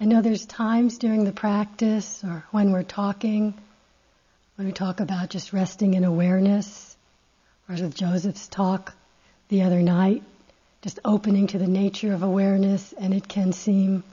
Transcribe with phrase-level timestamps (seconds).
[0.00, 3.52] I know there's times during the practice or when we're talking,
[4.54, 6.96] when we talk about just resting in awareness,
[7.68, 8.94] or with Joseph's talk
[9.48, 10.22] the other night,
[10.82, 14.04] just opening to the nature of awareness, and it can seem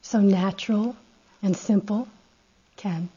[0.00, 0.96] so natural
[1.42, 2.08] and simple.
[2.76, 3.10] Can.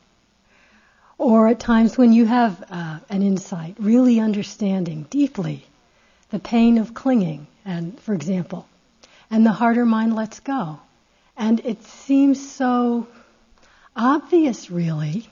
[1.18, 5.64] Or at times when you have uh, an insight, really understanding deeply
[6.30, 8.68] the pain of clinging, and for example,
[9.30, 10.80] and the harder mind lets go.
[11.42, 13.08] And it seems so
[13.95, 15.27] obvious, really.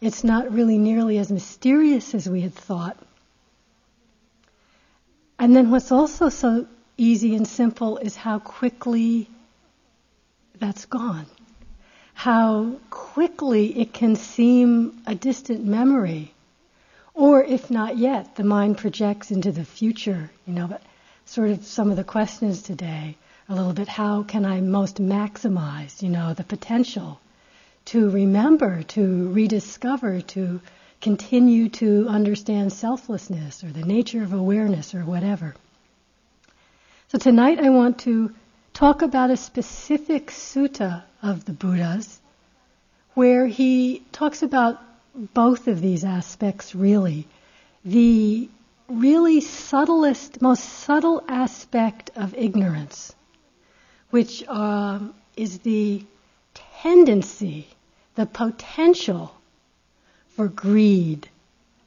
[0.00, 2.96] It's not really nearly as mysterious as we had thought.
[5.40, 9.28] And then what's also so easy and simple is how quickly
[10.60, 11.26] that's gone
[12.14, 16.32] how quickly it can seem a distant memory.
[17.14, 20.82] Or if not yet, the mind projects into the future, you know, but
[21.24, 23.16] sort of some of the questions today,
[23.48, 27.20] a little bit how can I most maximize, you know, the potential
[27.86, 30.60] to remember, to rediscover, to
[31.00, 35.54] continue to understand selflessness or the nature of awareness or whatever.
[37.08, 38.32] So tonight I want to
[38.72, 42.20] talk about a specific sutta of the Buddha's
[43.14, 44.80] where he talks about
[45.14, 47.26] both of these aspects really.
[47.84, 48.48] The
[48.88, 53.14] really subtlest, most subtle aspect of ignorance,
[54.12, 56.04] which um, is the
[56.82, 57.66] tendency,
[58.14, 59.34] the potential
[60.36, 61.28] for greed,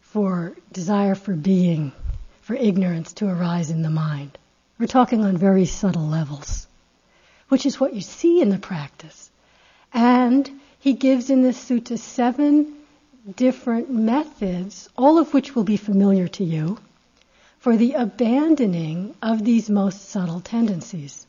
[0.02, 1.92] for desire for being,
[2.42, 4.38] for ignorance to arise in the mind.
[4.78, 6.68] We're talking on very subtle levels
[7.48, 9.30] which is what you see in the practice.
[9.94, 12.74] And he gives in this sutta seven
[13.36, 16.78] different methods, all of which will be familiar to you,
[17.60, 21.26] for the abandoning of these most subtle tendencies.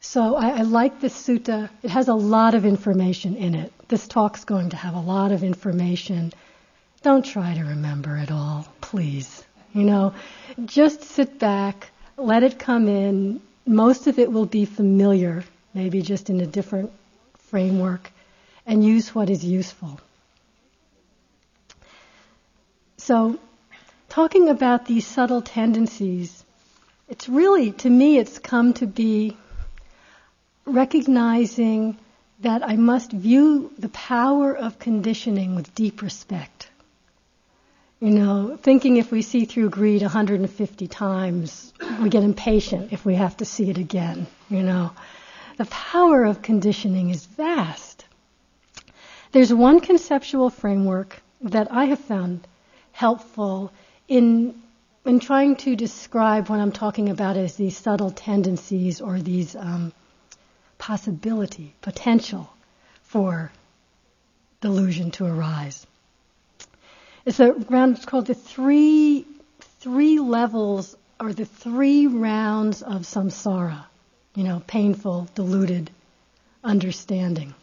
[0.00, 1.68] So I, I, like this sutta.
[1.82, 3.72] It has a lot of information in it.
[3.88, 6.32] This talk's going to have a lot of information.
[7.02, 9.44] Don't try to remember it all, please.
[9.72, 10.14] You know,
[10.64, 16.30] just sit back, let it come in, most of it will be familiar, maybe just
[16.30, 16.90] in a different
[17.50, 18.10] framework,
[18.66, 20.00] and use what is useful.
[22.96, 23.38] So,
[24.08, 26.44] talking about these subtle tendencies,
[27.08, 29.36] it's really, to me, it's come to be
[30.68, 31.96] recognizing
[32.40, 36.68] that I must view the power of conditioning with deep respect.
[38.00, 43.16] You know, thinking if we see through greed 150 times, we get impatient if we
[43.16, 44.28] have to see it again.
[44.48, 44.92] You know,
[45.56, 48.04] the power of conditioning is vast.
[49.32, 52.46] There's one conceptual framework that I have found
[52.92, 53.72] helpful
[54.06, 54.62] in
[55.04, 59.92] in trying to describe what I'm talking about as these subtle tendencies or these um,
[60.78, 62.52] possibility, potential
[63.02, 63.52] for
[64.60, 65.86] delusion to arise.
[67.24, 67.96] It's a round.
[67.96, 69.26] It's called the three
[69.80, 73.84] three levels or the three rounds of samsara.
[74.34, 75.90] You know, painful, deluded
[76.62, 77.54] understanding.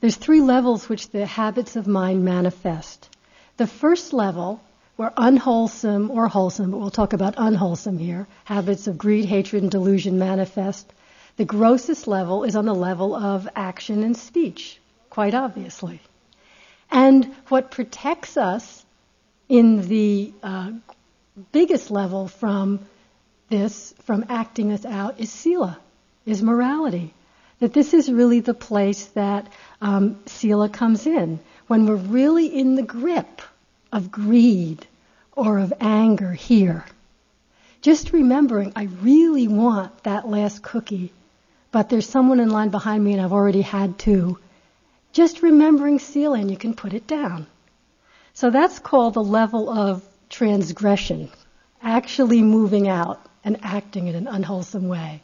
[0.00, 3.08] There's three levels which the habits of mind manifest.
[3.56, 4.60] The first level,
[4.96, 9.70] where unwholesome or wholesome, but we'll talk about unwholesome here, habits of greed, hatred, and
[9.70, 10.92] delusion manifest.
[11.38, 16.00] The grossest level is on the level of action and speech, quite obviously.
[16.90, 18.84] And what protects us
[19.48, 20.72] in the uh,
[21.52, 22.80] biggest level from
[23.50, 25.78] this, from acting this out, is sila,
[26.26, 27.14] is morality.
[27.60, 29.46] That this is really the place that
[29.80, 31.38] um, sila comes in.
[31.68, 33.42] When we're really in the grip
[33.92, 34.84] of greed
[35.36, 36.84] or of anger here.
[37.80, 41.12] Just remembering, I really want that last cookie,
[41.70, 44.38] but there's someone in line behind me and I've already had two
[45.12, 47.46] just remembering sila and you can put it down.
[48.34, 51.30] So that's called the level of transgression,
[51.82, 55.22] actually moving out and acting in an unwholesome way,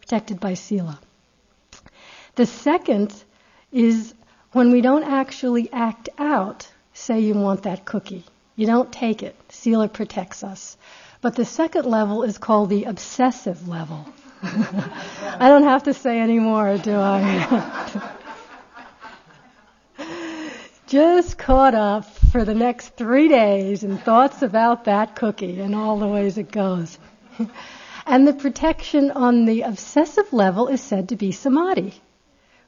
[0.00, 1.00] protected by sila.
[2.36, 3.12] The second
[3.72, 4.14] is
[4.52, 8.24] when we don't actually act out, say you want that cookie.
[8.56, 9.34] You don't take it.
[9.48, 10.76] Sila protects us.
[11.20, 14.06] But the second level is called the obsessive level.
[14.42, 18.16] I don't have to say any more, do I?
[20.86, 25.98] just caught up for the next three days in thoughts about that cookie and all
[25.98, 26.98] the ways it goes.
[28.06, 31.94] and the protection on the obsessive level is said to be samadhi,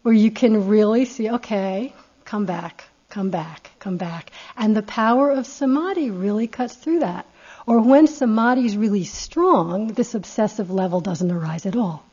[0.02, 1.92] where you can really see, okay,
[2.24, 4.30] come back, come back, come back.
[4.56, 7.26] And the power of samadhi really cuts through that.
[7.66, 12.04] Or when samadhi is really strong, this obsessive level doesn't arise at all.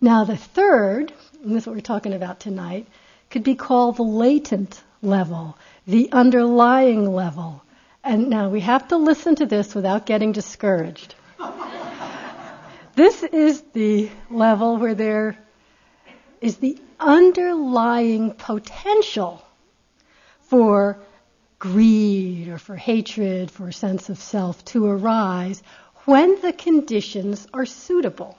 [0.00, 2.86] Now, the third, and this is what we're talking about tonight,
[3.30, 7.62] could be called the latent level, the underlying level.
[8.04, 11.14] And now we have to listen to this without getting discouraged.
[12.94, 15.36] this is the level where there
[16.40, 19.42] is the underlying potential
[20.42, 20.98] for
[21.58, 25.62] greed or for hatred, for a sense of self to arise
[26.04, 28.36] when the conditions are suitable.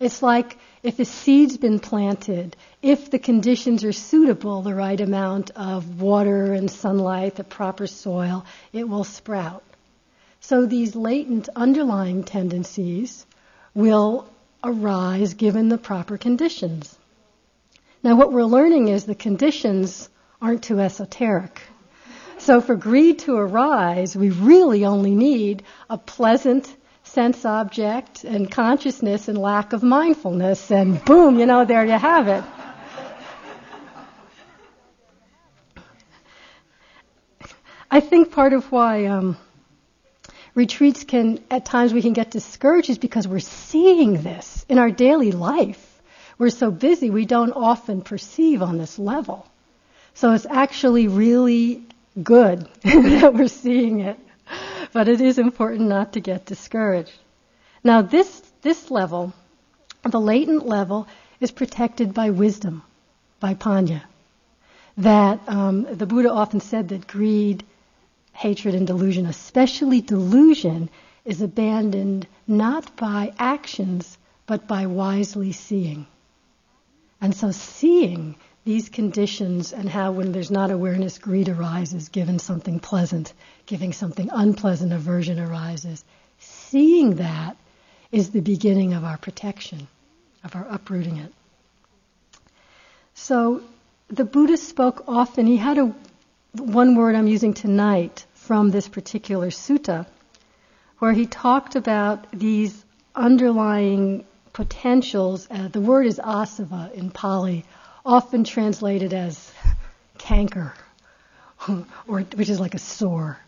[0.00, 5.50] It's like if a seed's been planted, if the conditions are suitable, the right amount
[5.50, 9.64] of water and sunlight, the proper soil, it will sprout.
[10.40, 13.26] So these latent underlying tendencies
[13.74, 14.28] will
[14.62, 16.96] arise given the proper conditions.
[18.02, 20.08] Now, what we're learning is the conditions
[20.40, 21.60] aren't too esoteric.
[22.38, 29.28] So, for greed to arise, we really only need a pleasant sense object and consciousness
[29.28, 32.44] and lack of mindfulness, and boom, you know, there you have it.
[37.90, 39.36] I think part of why um,
[40.54, 44.90] retreats can, at times, we can get discouraged is because we're seeing this in our
[44.90, 46.00] daily life.
[46.36, 49.46] We're so busy, we don't often perceive on this level.
[50.18, 51.84] So it's actually really
[52.20, 54.18] good that we're seeing it.
[54.92, 57.16] But it is important not to get discouraged.
[57.84, 59.32] Now, this, this level,
[60.02, 61.06] the latent level,
[61.38, 62.82] is protected by wisdom,
[63.38, 64.02] by panya.
[64.96, 67.62] That um, the Buddha often said that greed,
[68.32, 70.90] hatred, and delusion, especially delusion,
[71.24, 76.08] is abandoned not by actions, but by wisely seeing.
[77.20, 78.34] And so seeing
[78.68, 83.32] these conditions and how when there's not awareness, greed arises, given something pleasant,
[83.64, 86.04] giving something unpleasant, aversion arises.
[86.38, 87.56] Seeing that
[88.12, 89.88] is the beginning of our protection,
[90.44, 91.32] of our uprooting it.
[93.14, 93.62] So
[94.08, 95.94] the Buddha spoke often, he had a
[96.52, 100.04] one word I'm using tonight from this particular sutta,
[100.98, 102.84] where he talked about these
[103.14, 105.48] underlying potentials.
[105.50, 107.64] Uh, the word is asava in Pali,
[108.08, 109.52] often translated as
[110.16, 110.72] canker,
[112.06, 113.38] or which is like a sore,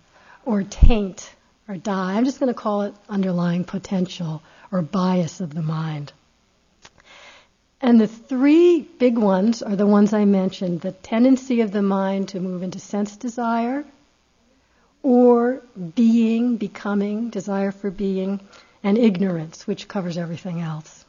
[0.44, 1.32] or taint,
[1.66, 2.12] or dye.
[2.12, 6.12] I'm just going to call it underlying potential or bias of the mind.
[7.80, 12.28] And the three big ones are the ones I mentioned the tendency of the mind
[12.28, 13.82] to move into sense desire,
[15.02, 15.62] or
[15.94, 18.40] being, becoming, desire for being,
[18.82, 21.06] and ignorance, which covers everything else.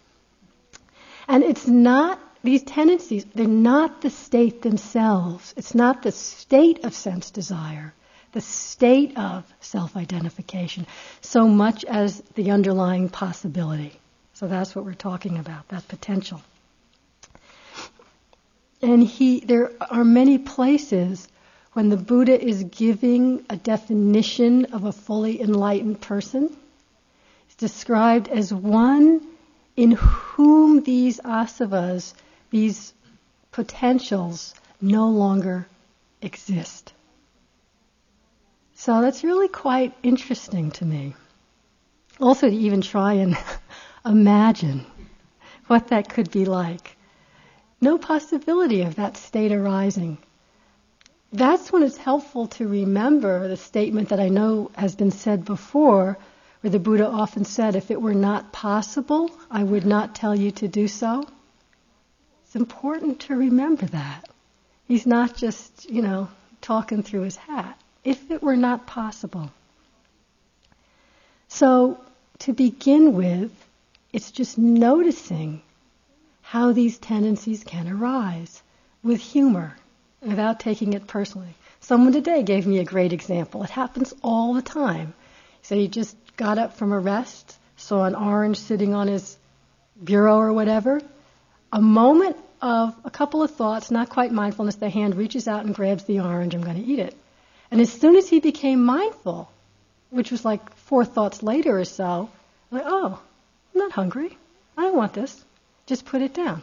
[1.28, 5.54] And it's not, these tendencies, they're not the state themselves.
[5.58, 7.94] It's not the state of sense desire,
[8.32, 10.88] the state of self identification,
[11.22, 14.00] so much as the underlying possibility.
[14.34, 16.42] So that's what we're talking about, that potential.
[18.82, 21.28] And he, there are many places
[21.74, 26.56] when the Buddha is giving a definition of a fully enlightened person.
[27.46, 29.26] It's described as one
[29.78, 32.14] in whom these asavas,
[32.52, 32.94] these
[33.52, 35.68] potentials, no longer
[36.22, 36.94] exist.
[38.76, 41.16] So that's really quite interesting to me.
[42.20, 43.38] Also, to even try and
[44.06, 44.86] imagine
[45.68, 46.98] what that could be like.
[47.80, 50.18] No possibility of that state arising.
[51.34, 56.18] That's when it's helpful to remember the statement that I know has been said before
[56.62, 60.52] where the Buddha often said, if it were not possible, I would not tell you
[60.52, 61.26] to do so.
[62.52, 64.28] It's important to remember that.
[64.86, 66.28] He's not just, you know,
[66.60, 67.80] talking through his hat.
[68.04, 69.50] If it were not possible.
[71.48, 71.98] So,
[72.40, 73.54] to begin with,
[74.12, 75.62] it's just noticing
[76.42, 78.62] how these tendencies can arise
[79.02, 79.78] with humor
[80.22, 81.56] without taking it personally.
[81.80, 83.64] Someone today gave me a great example.
[83.64, 85.14] It happens all the time.
[85.62, 89.38] Said he just got up from a rest, saw an orange sitting on his
[90.04, 91.02] bureau or whatever.
[91.74, 95.74] A moment of a couple of thoughts, not quite mindfulness, the hand reaches out and
[95.74, 97.16] grabs the orange, I'm going to eat it.
[97.72, 99.50] And as soon as he became mindful,
[100.10, 102.30] which was like four thoughts later or so,
[102.72, 103.20] I'm like, oh,
[103.74, 104.38] I'm not hungry.
[104.78, 105.44] I don't want this.
[105.86, 106.62] Just put it down.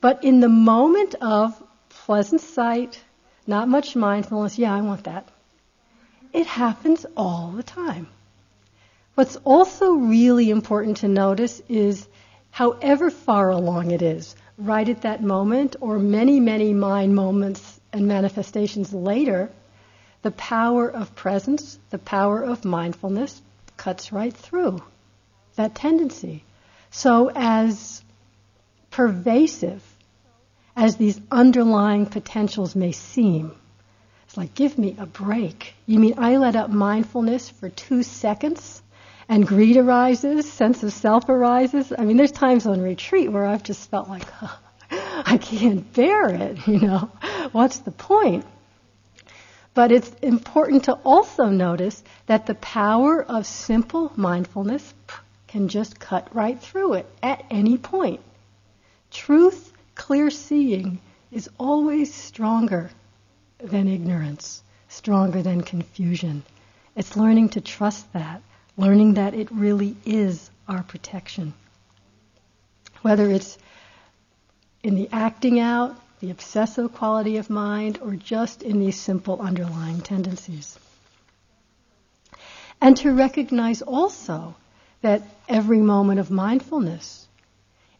[0.00, 2.98] But in the moment of pleasant sight,
[3.46, 5.28] not much mindfulness, yeah, I want that.
[6.32, 8.08] It happens all the time.
[9.14, 12.06] What's also really important to notice is
[12.50, 18.06] however far along it is, right at that moment or many, many mind moments and
[18.06, 19.50] manifestations later,
[20.22, 23.40] the power of presence, the power of mindfulness
[23.76, 24.82] cuts right through
[25.56, 26.44] that tendency.
[26.90, 28.02] So, as
[28.90, 29.82] pervasive
[30.76, 33.52] as these underlying potentials may seem,
[34.26, 35.74] it's like, give me a break.
[35.86, 38.82] You mean I let up mindfulness for two seconds
[39.30, 41.92] and greed arises, sense of self arises?
[41.96, 44.58] I mean, there's times on retreat where I've just felt like, oh,
[44.90, 47.12] I can't bear it, you know.
[47.52, 48.44] What's the point?
[49.72, 54.92] But it's important to also notice that the power of simple mindfulness
[55.46, 58.20] can just cut right through it at any point.
[59.12, 60.98] Truth, clear seeing,
[61.30, 62.90] is always stronger
[63.58, 66.42] than ignorance, stronger than confusion.
[66.96, 68.42] It's learning to trust that,
[68.76, 71.52] learning that it really is our protection.
[73.02, 73.58] Whether it's
[74.82, 80.00] in the acting out, the obsessive quality of mind, or just in these simple underlying
[80.00, 80.78] tendencies.
[82.80, 84.54] And to recognize also
[85.02, 87.26] that every moment of mindfulness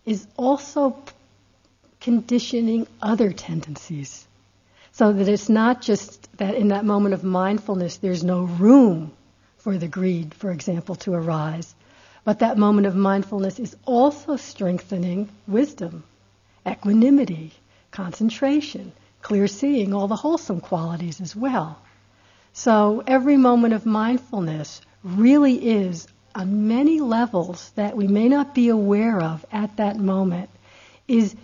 [0.06, 0.96] is also
[2.00, 4.26] conditioning other tendencies.
[4.92, 9.12] So that it's not just that in that moment of mindfulness there's no room
[9.60, 11.74] for the greed, for example, to arise,
[12.24, 16.02] but that moment of mindfulness is also strengthening wisdom,
[16.66, 17.52] equanimity,
[17.90, 21.78] concentration, clear seeing, all the wholesome qualities as well.
[22.52, 28.68] So every moment of mindfulness really is on many levels that we may not be
[28.68, 30.50] aware of at that moment
[31.08, 31.34] is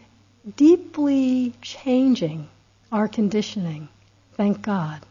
[0.56, 2.49] deeply changing
[2.92, 3.88] our conditioning.
[4.35, 5.04] Thank God.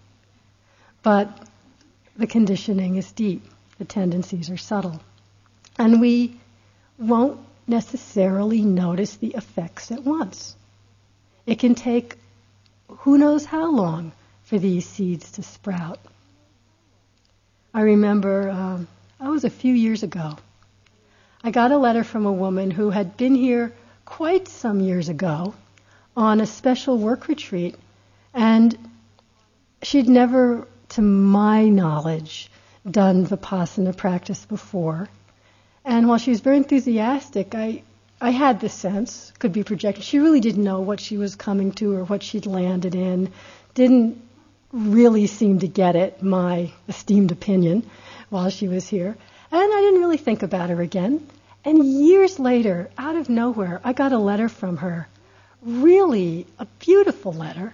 [1.04, 1.48] But
[2.16, 3.44] the conditioning is deep.
[3.78, 5.02] The tendencies are subtle.
[5.78, 6.40] And we
[6.98, 10.56] won't necessarily notice the effects at once.
[11.46, 12.18] It can take
[12.88, 14.12] who knows how long
[14.44, 16.00] for these seeds to sprout.
[17.74, 18.88] I remember, um,
[19.20, 20.38] that was a few years ago.
[21.44, 23.74] I got a letter from a woman who had been here
[24.06, 25.54] quite some years ago
[26.16, 27.76] on a special work retreat,
[28.34, 28.78] and
[29.82, 32.50] she'd never, to my knowledge,
[32.90, 35.10] done Vipassana practice before.
[35.84, 37.84] And while she was very enthusiastic, I,
[38.22, 41.74] I had the sense, could be projected, she really didn't know what she was coming
[41.74, 43.34] to or what she'd landed in,
[43.74, 44.22] didn't
[44.72, 47.90] really seem to get it, my esteemed opinion,
[48.30, 49.18] while she was here.
[49.52, 51.28] And I didn't really think about her again.
[51.66, 55.10] And years later, out of nowhere, I got a letter from her.
[55.62, 57.74] Really a beautiful letter,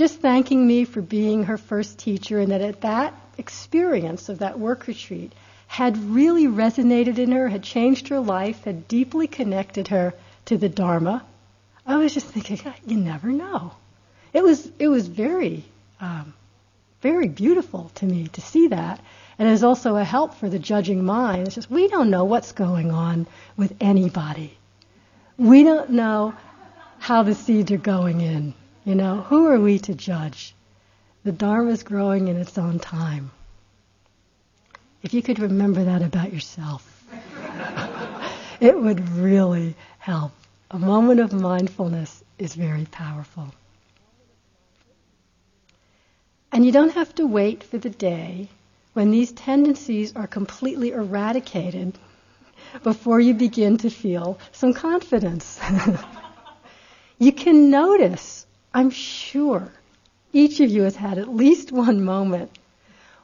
[0.00, 4.58] just thanking me for being her first teacher and that at that experience of that
[4.58, 5.30] work retreat,
[5.66, 10.14] had really resonated in her, had changed her life, had deeply connected her
[10.46, 11.22] to the Dharma.
[11.86, 13.72] I was just thinking, you never know.
[14.32, 15.64] It was it was very
[16.00, 16.32] um,
[17.02, 19.00] very beautiful to me to see that,
[19.38, 21.46] and it is also a help for the judging mind.
[21.46, 24.56] It's just we don't know what's going on with anybody.
[25.36, 26.32] We don't know
[27.00, 28.54] how the seeds are going in.
[28.90, 30.52] You know, who are we to judge?
[31.22, 33.30] The Dharma is growing in its own time.
[35.04, 37.06] If you could remember that about yourself,
[38.60, 40.32] it would really help.
[40.72, 43.54] A moment of mindfulness is very powerful.
[46.50, 48.48] And you don't have to wait for the day
[48.94, 51.96] when these tendencies are completely eradicated
[52.82, 55.60] before you begin to feel some confidence.
[57.20, 59.72] you can notice, I'm sure,
[60.32, 62.50] each of you has had at least one moment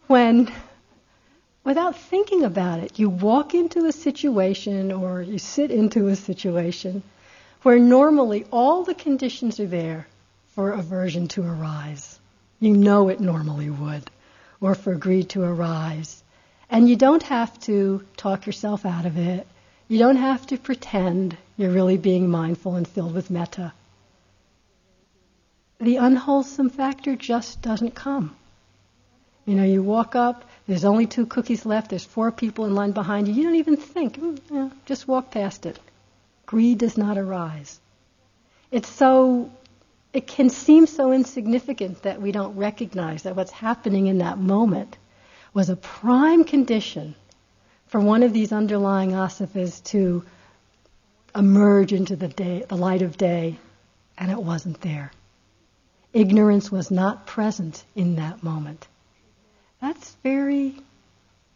[0.07, 0.51] when
[1.67, 2.99] without thinking about it.
[2.99, 7.03] You walk into a situation or you sit into a situation
[7.63, 10.07] where normally all the conditions are there
[10.55, 12.19] for aversion to arise.
[12.61, 14.09] You know it normally would,
[14.61, 16.23] or for greed to arise.
[16.71, 19.47] And you don't have to talk yourself out of it.
[19.89, 23.73] You don't have to pretend you're really being mindful and filled with metta.
[25.79, 28.35] The unwholesome factor just doesn't come.
[29.45, 32.93] You know, you walk up, there's only two cookies left, there's four people in line
[32.93, 33.35] behind you.
[33.35, 35.79] You don't even think, mm, just walk past it.
[36.47, 37.79] Greed does not arise.
[38.73, 39.51] It's so,
[40.13, 44.97] it can seem so insignificant that we don't recognize that what's happening in that moment
[45.55, 47.15] was a prime condition
[47.87, 50.25] for one of these underlying asavas to
[51.35, 53.59] emerge into the day, the light of day,
[54.19, 55.13] and it wasn't there.
[56.17, 58.89] Ignorance was not present in that moment.
[59.83, 60.75] That's very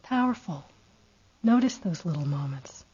[0.02, 0.66] powerful.
[1.42, 2.84] Notice those little moments.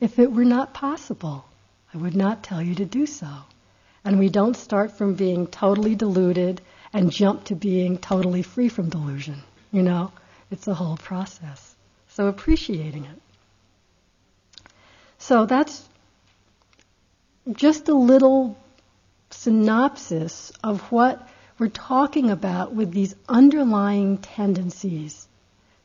[0.00, 1.44] If it were not possible,
[1.92, 3.28] I would not tell you to do so.
[4.02, 6.62] And we don't start from being totally deluded
[6.94, 9.42] and jump to being totally free from delusion.
[9.72, 10.10] You know,
[10.50, 11.76] it's a whole process.
[12.08, 13.20] So appreciating it.
[15.18, 15.86] So that's
[17.52, 18.56] just a little
[19.30, 25.26] synopsis of what we're talking about with these underlying tendencies.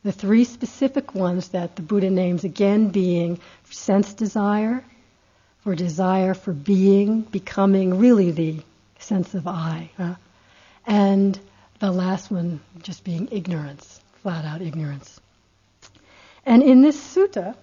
[0.02, 4.84] The three specific ones that the Buddha names again being sense desire,
[5.60, 8.62] for desire for being, becoming really the
[8.98, 10.14] sense of I, huh?
[10.86, 11.38] and
[11.80, 15.20] the last one just being ignorance, flat out ignorance.
[16.44, 17.56] And in this sutta,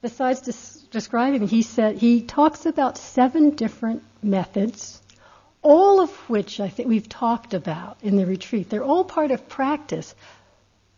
[0.00, 5.00] besides des- describing, he said he talks about seven different methods,
[5.62, 8.70] all of which I think we've talked about in the retreat.
[8.70, 10.14] They're all part of practice,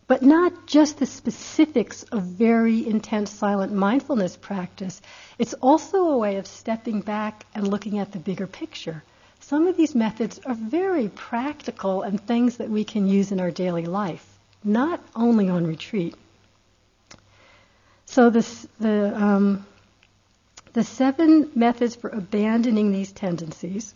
[0.07, 5.01] but not just the specifics of very intense silent mindfulness practice.
[5.39, 9.03] It's also a way of stepping back and looking at the bigger picture.
[9.41, 13.51] Some of these methods are very practical and things that we can use in our
[13.51, 16.15] daily life, not only on retreat.
[18.11, 19.65] So the, um,
[20.73, 23.95] the seven methods for abandoning these tendencies,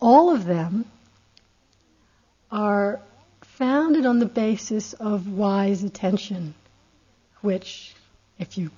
[0.00, 0.86] all of them
[2.50, 3.00] are
[3.42, 6.54] founded on the basis of wise attention,
[7.42, 7.94] which,
[8.38, 8.70] if you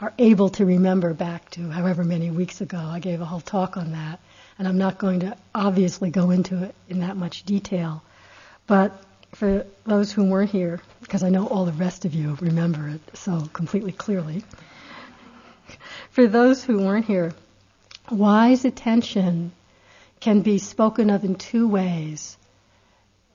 [0.00, 3.76] are able to remember back to however many weeks ago, I gave a whole talk
[3.76, 4.20] on that,
[4.58, 8.02] and I'm not going to obviously go into it in that much detail.
[8.66, 8.98] But
[9.32, 13.00] for those who weren't here, because I know all the rest of you remember it
[13.16, 14.44] so completely clearly,
[16.10, 17.32] for those who weren't here,
[18.10, 19.52] wise attention
[20.20, 22.36] can be spoken of in two ways.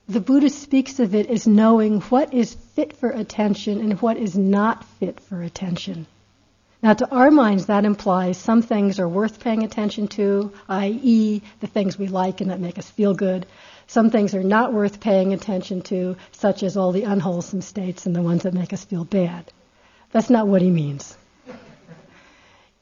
[0.08, 4.36] The Buddha speaks of it as knowing what is fit for attention and what is
[4.36, 6.06] not fit for attention.
[6.82, 11.66] Now, to our minds, that implies some things are worth paying attention to, i.e., the
[11.66, 13.46] things we like and that make us feel good.
[13.86, 18.14] Some things are not worth paying attention to, such as all the unwholesome states and
[18.14, 19.52] the ones that make us feel bad.
[20.10, 21.16] That's not what he means.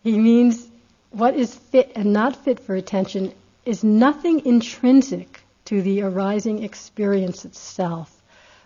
[0.02, 0.66] He means
[1.10, 3.32] what is fit and not fit for attention
[3.64, 8.22] is nothing intrinsic to the arising experience itself,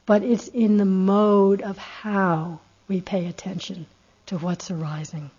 [0.07, 3.87] but it's in the mode of how we pay attention
[4.27, 5.31] to what's arising.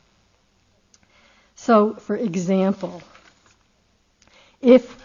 [1.56, 3.02] So, for example,
[4.62, 4.96] if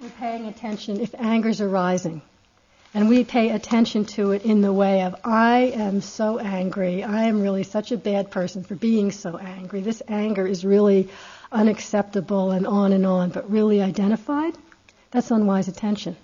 [0.00, 2.20] we're paying attention, if anger's arising,
[2.92, 7.02] and we pay attention to it in the way of, I am so angry.
[7.02, 9.80] I am really such a bad person for being so angry.
[9.80, 11.08] This anger is really
[11.50, 14.54] unacceptable and on and on, but really identified,
[15.10, 16.16] that's unwise attention.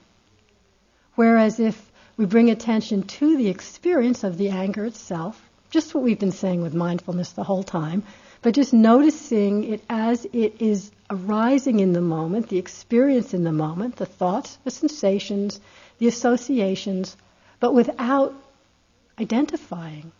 [1.14, 6.18] Whereas if we bring attention to the experience of the anger itself, just what we've
[6.18, 8.02] been saying with mindfulness the whole time,
[8.42, 13.52] but just noticing it as it is arising in the moment, the experience in the
[13.52, 15.60] moment, the thoughts, the sensations,
[15.98, 17.16] the associations,
[17.60, 18.34] but without
[19.20, 20.10] identifying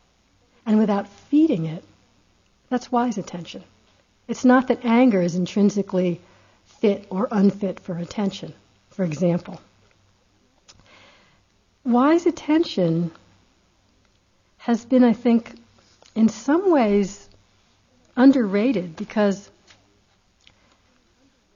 [0.65, 1.85] and without feeding it,
[2.71, 3.65] that's wise attention.
[4.29, 6.21] It's not that anger is intrinsically
[6.81, 8.55] fit or unfit for attention,
[8.91, 9.61] for example.
[11.85, 13.11] Wise attention
[14.59, 15.53] has been, I think,
[16.15, 17.22] in some ways
[18.17, 19.51] underrated because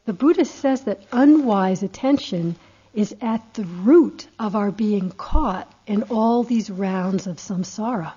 [0.07, 2.57] the Buddha says that unwise attention
[2.95, 8.13] is at the root of our being caught in all these rounds of samsara.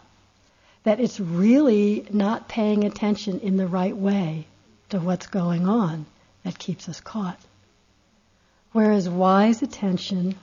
[0.83, 4.45] That it's really not paying attention in the right way
[4.89, 6.05] to what's going on
[6.43, 7.39] that keeps us caught.
[8.71, 10.35] Whereas wise attention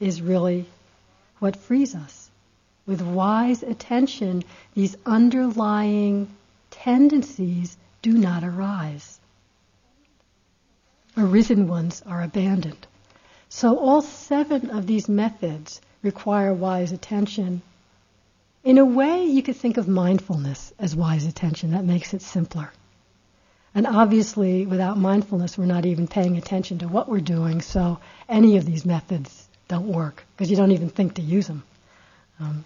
[0.00, 0.64] is really
[1.40, 2.30] what frees us.
[2.86, 6.28] With wise attention, these underlying
[6.82, 9.18] tendencies do not arise.
[11.16, 12.86] Arisen ones are abandoned.
[13.48, 17.62] So all seven of these methods require wise attention.
[18.62, 21.72] In a way, you could think of mindfulness as wise attention.
[21.72, 22.70] That makes it simpler.
[23.74, 28.56] And obviously, without mindfulness, we're not even paying attention to what we're doing, so any
[28.56, 31.62] of these methods don't work because you don't even think to use them.
[32.40, 32.64] Um,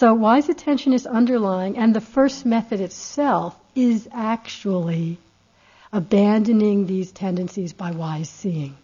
[0.00, 5.18] so, wise attention is underlying, and the first method itself is actually
[5.92, 8.78] abandoning these tendencies by wise seeing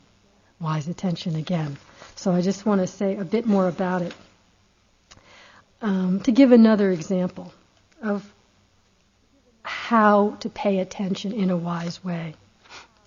[0.60, 1.78] wise attention again.
[2.16, 4.12] So I just want to say a bit more about it.
[5.80, 7.50] Um, to give another example
[8.02, 8.30] of
[9.62, 12.34] how to pay attention in a wise way.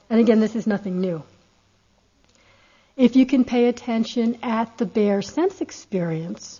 [0.09, 1.21] And again, this is nothing new.
[2.97, 6.59] If you can pay attention at the bare sense experience,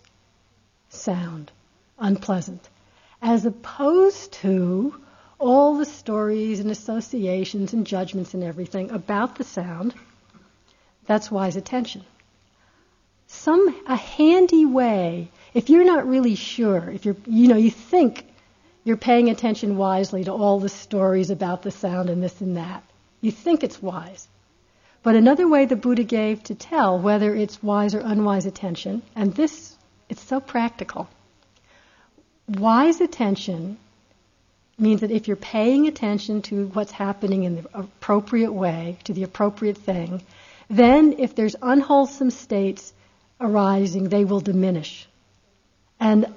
[0.90, 1.52] sound,
[1.98, 2.68] unpleasant,
[3.22, 4.94] as opposed to
[5.40, 9.94] all the stories and associations and judgments and everything about the sound,
[11.06, 12.04] that's wise attention.
[13.28, 15.30] some a handy way.
[15.54, 18.26] If you're not really sure, if you're you know you think
[18.84, 22.84] you're paying attention wisely to all the stories about the sound and this and that,
[23.22, 24.28] you think it's wise.
[25.04, 29.34] But another way the Buddha gave to tell whether it's wise or unwise attention, and
[29.34, 29.76] this
[30.10, 31.08] it's so practical.
[32.48, 33.78] Wise attention
[34.78, 39.24] means that if you're paying attention to what's happening in the appropriate way, to the
[39.24, 40.22] appropriate thing,
[40.70, 42.94] then if there's unwholesome states
[43.40, 45.08] arising, they will diminish.
[46.00, 46.34] And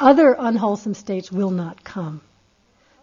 [0.00, 2.20] other unwholesome states will not come.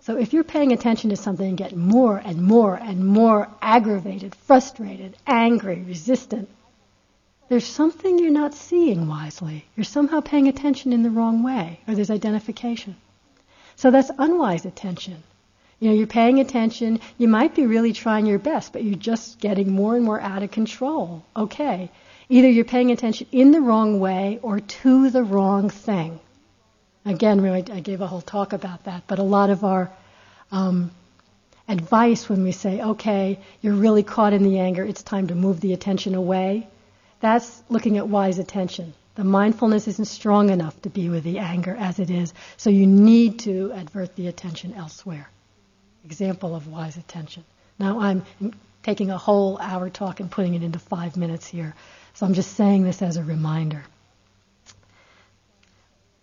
[0.01, 4.34] So if you're paying attention to something and get more and more and more aggravated,
[4.34, 6.49] frustrated, angry, resistant,
[7.51, 9.65] there's something you're not seeing wisely.
[9.75, 12.95] You're somehow paying attention in the wrong way, or there's identification.
[13.75, 15.21] So that's unwise attention.
[15.81, 19.41] You know, you're paying attention, you might be really trying your best, but you're just
[19.41, 21.25] getting more and more out of control.
[21.35, 21.91] Okay.
[22.29, 26.21] Either you're paying attention in the wrong way or to the wrong thing.
[27.03, 29.91] Again, really, I gave a whole talk about that, but a lot of our
[30.53, 30.91] um,
[31.67, 35.59] advice when we say, okay, you're really caught in the anger, it's time to move
[35.59, 36.69] the attention away,
[37.21, 38.93] that's looking at wise attention.
[39.15, 42.88] The mindfulness isn't strong enough to be with the anger as it is, so you
[42.88, 45.29] need to advert the attention elsewhere.
[46.03, 47.43] Example of wise attention.
[47.77, 48.23] Now I'm
[48.84, 51.75] taking a whole hour talk and putting it into five minutes here,
[52.13, 53.84] so I'm just saying this as a reminder.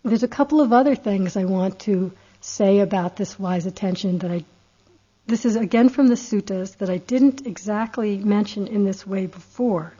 [0.03, 4.31] There's a couple of other things I want to say about this wise attention that
[4.31, 4.43] I
[5.27, 9.93] this is again from the suttas that I didn't exactly mention in this way before.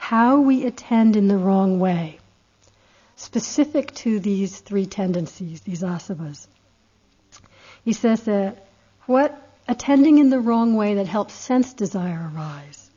[0.00, 2.18] How we attend in the wrong way,
[3.14, 6.48] specific to these three tendencies, these asavas.
[7.84, 8.66] He says that
[9.06, 12.90] what attending in the wrong way that helps sense desire arise.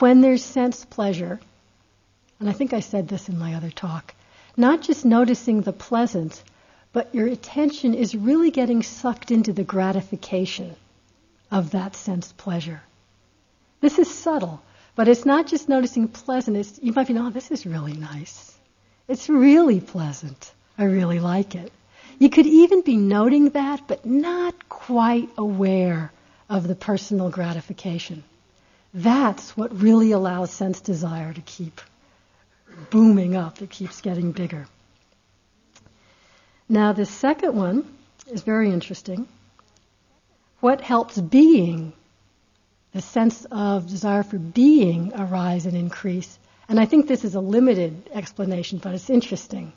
[0.00, 1.38] When there's sense pleasure,
[2.40, 4.12] and I think I said this in my other talk,
[4.56, 6.42] not just noticing the pleasant,
[6.92, 10.74] but your attention is really getting sucked into the gratification
[11.52, 12.82] of that sense pleasure.
[13.80, 14.62] This is subtle,
[14.96, 16.56] but it's not just noticing pleasant.
[16.56, 18.54] It's, you might be, oh, this is really nice.
[19.06, 20.52] It's really pleasant.
[20.76, 21.70] I really like it.
[22.18, 26.10] You could even be noting that, but not quite aware
[26.48, 28.24] of the personal gratification.
[28.94, 31.80] That's what really allows sense desire to keep
[32.90, 33.60] booming up.
[33.60, 34.66] It keeps getting bigger.
[36.68, 37.86] Now, the second one
[38.28, 39.28] is very interesting.
[40.60, 41.92] What helps being,
[42.96, 46.38] the sense of desire for being, arise and increase?
[46.66, 49.74] And I think this is a limited explanation, but it's interesting.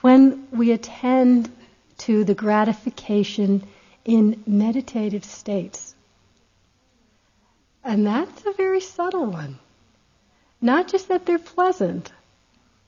[0.00, 1.50] When we attend
[1.98, 3.64] to the gratification
[4.06, 5.94] in meditative states,
[7.84, 9.58] and that's a very subtle one.
[10.62, 12.10] Not just that they're pleasant,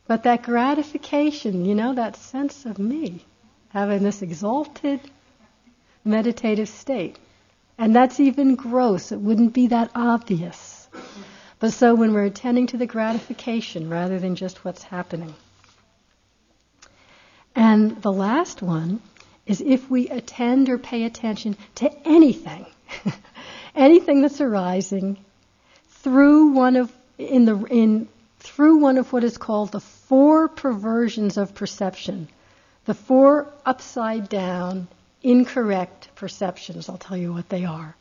[0.07, 3.27] but that gratification, you know, that sense of me
[3.75, 5.01] having this exalted
[6.03, 7.19] meditative state.
[7.79, 9.13] And that's even gross.
[9.13, 10.89] It wouldn't be that obvious.
[11.61, 15.35] But so when we're attending to the gratification rather than just what's happening.
[17.55, 19.01] And the last one
[19.47, 22.67] is if we attend or pay attention to anything,
[23.75, 25.19] anything that's arising
[25.89, 31.37] through one of in the in through one of what is called the four perversions
[31.37, 32.29] of perception,
[32.85, 34.87] the four upside down,
[35.23, 36.89] incorrect perceptions.
[36.89, 37.95] I'll tell you what they are.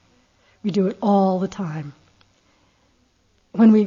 [0.64, 1.94] We do it all the time.
[3.52, 3.86] When we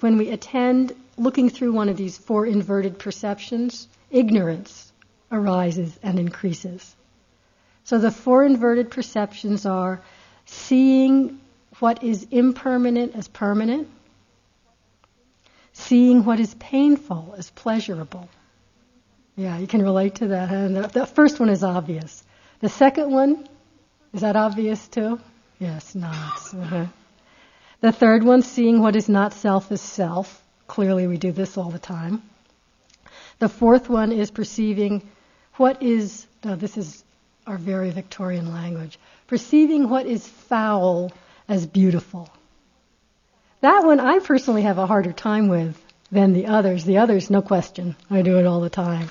[0.00, 4.92] when we attend looking through one of these four inverted perceptions, ignorance
[5.30, 6.94] arises and increases.
[7.84, 10.02] So the four inverted perceptions are
[10.46, 11.40] seeing
[11.78, 13.88] what is impermanent as permanent,
[15.72, 18.28] seeing what is painful as pleasurable.
[19.36, 20.50] Yeah, you can relate to that.
[20.50, 22.22] And the, the first one is obvious.
[22.62, 23.46] The second one,
[24.14, 25.18] is that obvious too?
[25.58, 26.38] Yes, not.
[26.54, 26.86] Uh-huh.
[27.80, 30.40] The third one, seeing what is not self as self.
[30.68, 32.22] Clearly, we do this all the time.
[33.40, 35.02] The fourth one is perceiving
[35.56, 37.02] what is, this is
[37.48, 38.96] our very Victorian language,
[39.26, 41.10] perceiving what is foul
[41.48, 42.30] as beautiful.
[43.60, 45.76] That one I personally have a harder time with
[46.12, 46.84] than the others.
[46.84, 47.96] The others, no question.
[48.08, 49.10] I do it all the time.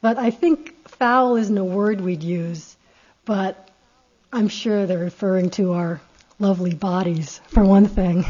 [0.00, 2.73] But I think foul isn't a word we'd use,
[3.24, 3.68] but
[4.32, 6.00] I'm sure they're referring to our
[6.38, 8.24] lovely bodies, for one thing,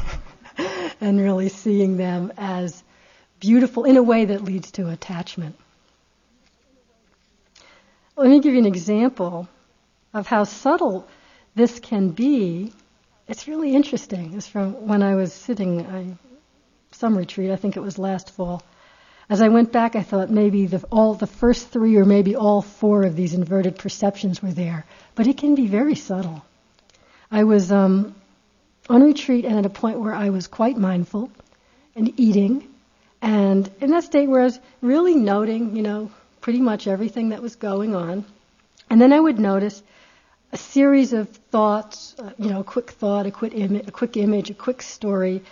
[1.01, 2.83] and really seeing them as
[3.41, 5.57] beautiful in a way that leads to attachment.
[8.17, 9.49] Let me give you an example
[10.13, 11.09] of how subtle
[11.55, 12.73] this can be
[13.27, 14.35] it's really interesting.
[14.35, 16.17] It's from when I was sitting, I
[16.93, 18.63] some retreat, I think it was last fall.
[19.27, 22.61] As I went back, I thought maybe the, all the first three or maybe all
[22.61, 24.85] four of these inverted perceptions were there,
[25.15, 26.45] but it can be very subtle.
[27.31, 28.15] I was um,
[28.91, 31.31] on retreat and at a point where I was quite mindful
[31.97, 32.69] and eating,
[33.23, 36.11] and in that state where I was really noting, you know,
[36.43, 38.27] pretty much everything that was going on,
[38.91, 39.83] and then I would notice
[40.53, 44.51] a series of thoughts, uh, you know, a quick thought, a quick, a quick image,
[44.51, 45.43] a quick story,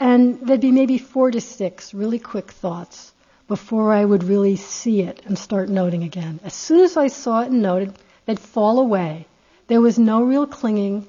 [0.00, 3.12] and there'd be maybe four to six really quick thoughts
[3.50, 6.38] before I would really see it and start noting again.
[6.44, 7.92] As soon as I saw it and noted,
[8.24, 9.26] they'd fall away.
[9.66, 11.04] There was no real clinging.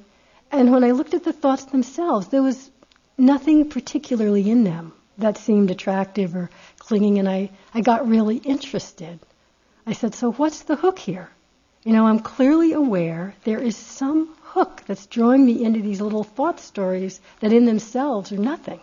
[0.52, 2.72] And when I looked at the thoughts themselves, there was
[3.16, 6.50] nothing particularly in them that seemed attractive or
[6.80, 9.20] clinging, and I, I got really interested.
[9.86, 11.30] I said, So what's the hook here?
[11.84, 16.24] You know, I'm clearly aware there is some hook that's drawing me into these little
[16.24, 18.80] thought stories that in themselves are nothing.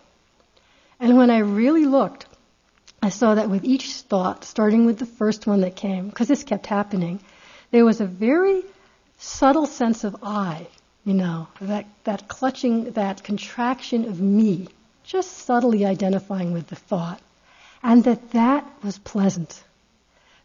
[1.00, 2.26] And when I really looked,
[3.02, 6.42] I saw that with each thought, starting with the first one that came, because this
[6.42, 7.20] kept happening,
[7.70, 8.62] there was a very
[9.18, 10.66] subtle sense of I,
[11.04, 14.68] you know, that, that clutching, that contraction of me,
[15.04, 17.20] just subtly identifying with the thought.
[17.82, 19.62] And that that was pleasant.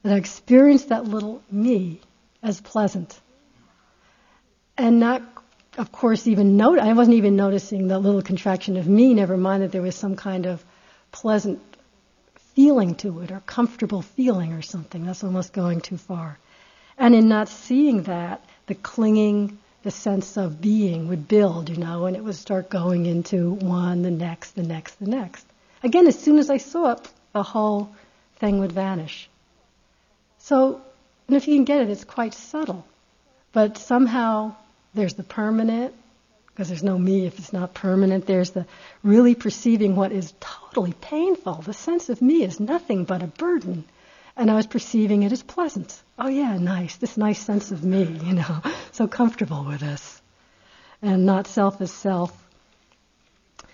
[0.04, 2.02] That I experienced that little me
[2.44, 3.20] as pleasant.
[4.78, 5.24] And not,
[5.78, 9.64] of course, even note, I wasn't even noticing the little contraction of me, never mind
[9.64, 10.64] that there was some kind of
[11.12, 11.60] pleasant
[12.56, 15.06] feeling to it or comfortable feeling or something.
[15.06, 16.38] That's almost going too far.
[16.98, 22.06] And in not seeing that, the clinging, the sense of being would build, you know,
[22.06, 25.46] and it would start going into one, the next, the next, the next.
[25.84, 27.90] Again, as soon as I saw it, the whole
[28.38, 29.28] thing would vanish.
[30.38, 30.82] So,
[31.28, 32.86] and if you can get it, it's quite subtle.
[33.52, 34.56] But somehow
[34.94, 35.94] there's the permanent,
[36.54, 38.28] because there's no me if it's not permanent.
[38.28, 38.68] There's the
[39.02, 41.56] really perceiving what is totally painful.
[41.56, 43.86] The sense of me is nothing but a burden.
[44.36, 46.00] And I was perceiving it as pleasant.
[46.18, 46.96] Oh, yeah, nice.
[46.98, 48.62] This nice sense of me, you know,
[48.92, 50.22] so comfortable with this.
[51.02, 52.32] And not self as self.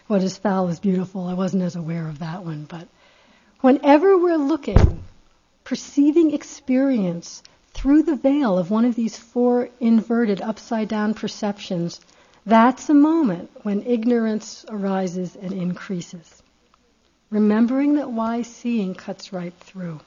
[0.07, 1.27] What is foul is beautiful.
[1.27, 2.63] I wasn't as aware of that one.
[2.63, 2.87] But
[3.59, 5.03] whenever we're looking,
[5.65, 11.99] perceiving experience through the veil of one of these four inverted upside down perceptions,
[12.45, 16.41] that's a moment when ignorance arises and increases.
[17.29, 19.99] Remembering that wise seeing cuts right through.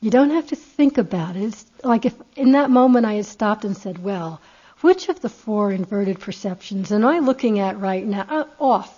[0.00, 1.44] You don't have to think about it.
[1.44, 4.40] It's like if in that moment I had stopped and said, well,
[4.82, 8.26] which of the four inverted perceptions am I looking at right now?
[8.28, 8.92] Uh, off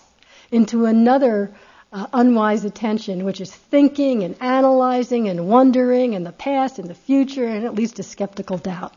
[0.51, 1.53] into another
[1.93, 6.95] uh, unwise attention, which is thinking and analyzing and wondering and the past and the
[6.95, 8.93] future and at least a skeptical doubt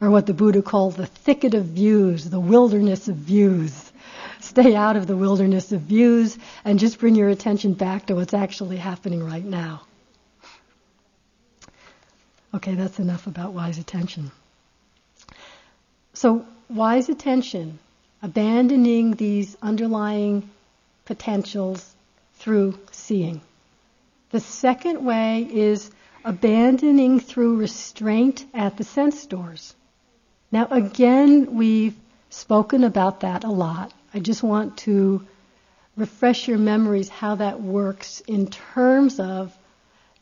[0.00, 3.92] or what the Buddha called the thicket of views, the wilderness of views.
[4.40, 8.32] Stay out of the wilderness of views and just bring your attention back to what's
[8.32, 9.82] actually happening right now.
[12.54, 14.32] Okay, that's enough about wise attention.
[16.14, 17.78] So, wise attention,
[18.22, 20.48] abandoning these underlying
[21.04, 21.94] potentials
[22.34, 23.40] through seeing.
[24.30, 25.90] The second way is
[26.24, 29.74] abandoning through restraint at the sense doors.
[30.52, 31.96] Now, again, we've
[32.28, 33.92] spoken about that a lot.
[34.12, 35.26] I just want to
[35.96, 39.56] refresh your memories how that works in terms of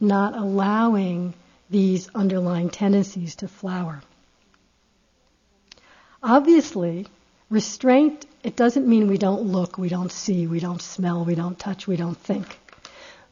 [0.00, 1.34] not allowing
[1.70, 4.02] these underlying tendencies to flower.
[6.22, 7.06] Obviously,
[7.50, 11.58] restraint, it doesn't mean we don't look, we don't see, we don't smell, we don't
[11.58, 12.58] touch, we don't think.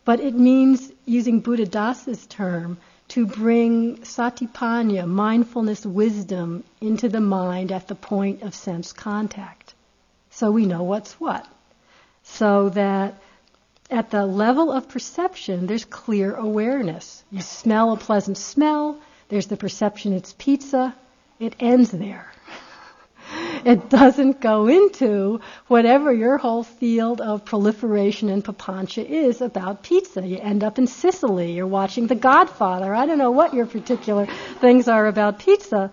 [0.05, 7.88] But it means, using Buddhadasa's term, to bring satipanya, mindfulness wisdom, into the mind at
[7.88, 9.75] the point of sense contact.
[10.31, 11.47] So we know what's what.
[12.25, 13.14] So that
[13.90, 17.23] at the level of perception, there's clear awareness.
[17.31, 20.95] You smell a pleasant smell, there's the perception it's pizza,
[21.38, 22.33] it ends there.
[23.66, 30.24] It doesn't go into whatever your whole field of proliferation and papancha is about pizza.
[30.24, 32.94] You end up in Sicily, you're watching The Godfather.
[32.94, 34.29] I don't know what your particular
[34.61, 35.90] things are about pizza.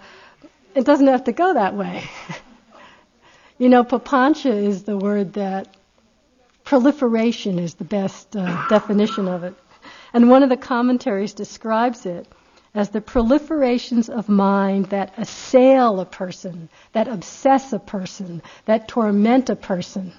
[0.76, 2.04] It doesn't have to go that way.
[3.58, 5.76] you know, papancha is the word that
[6.64, 9.56] proliferation is the best uh, definition of it.
[10.14, 12.28] And one of the commentaries describes it
[12.76, 19.50] as the proliferations of mind that assail a person, that obsess a person, that torment
[19.50, 20.12] a person.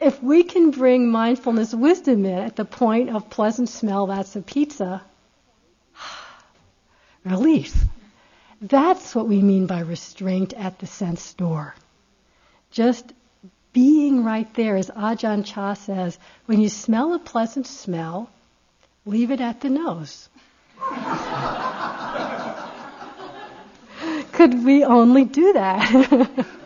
[0.00, 4.40] If we can bring mindfulness wisdom in at the point of pleasant smell, that's a
[4.40, 5.02] pizza,
[7.24, 7.76] relief.
[8.60, 11.74] That's what we mean by restraint at the sense door.
[12.70, 13.12] Just
[13.72, 18.30] being right there, as Ajahn Chah says, when you smell a pleasant smell,
[19.04, 20.28] leave it at the nose.
[24.32, 26.46] Could we only do that?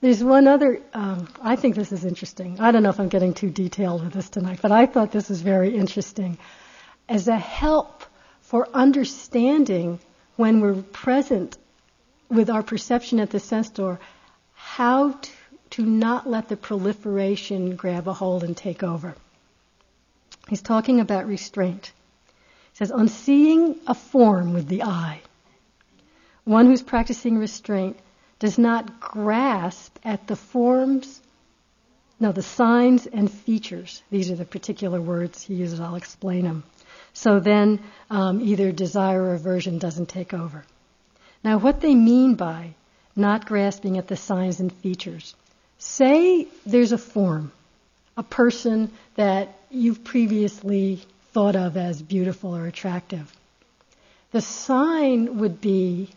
[0.00, 2.60] There's one other, um, I think this is interesting.
[2.60, 5.28] I don't know if I'm getting too detailed with this tonight, but I thought this
[5.28, 6.38] was very interesting.
[7.08, 8.04] As a help
[8.42, 9.98] for understanding
[10.36, 11.58] when we're present
[12.28, 13.98] with our perception at the sense door,
[14.54, 15.30] how to,
[15.70, 19.16] to not let the proliferation grab a hold and take over.
[20.48, 21.92] He's talking about restraint.
[22.72, 25.20] He says, on seeing a form with the eye,
[26.44, 27.98] one who's practicing restraint
[28.38, 31.20] does not grasp at the forms,
[32.20, 34.02] no, the signs and features.
[34.10, 35.80] These are the particular words he uses.
[35.80, 36.64] I'll explain them.
[37.12, 37.80] So then
[38.10, 40.64] um, either desire or aversion doesn't take over.
[41.44, 42.74] Now, what they mean by
[43.18, 45.34] not grasping at the signs and features.
[45.78, 47.52] Say there's a form,
[48.18, 51.00] a person that you've previously
[51.32, 53.32] thought of as beautiful or attractive.
[54.32, 56.10] The sign would be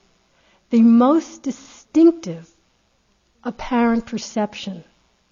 [0.72, 2.50] the most distinctive
[3.44, 4.84] apparent perception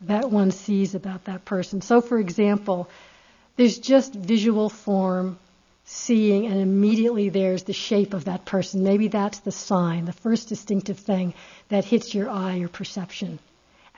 [0.02, 1.82] that one sees about that person.
[1.82, 2.88] So, for example,
[3.58, 5.40] there's just visual form,
[5.86, 8.84] seeing, and immediately there's the shape of that person.
[8.84, 11.34] Maybe that's the sign, the first distinctive thing
[11.70, 13.40] that hits your eye or perception.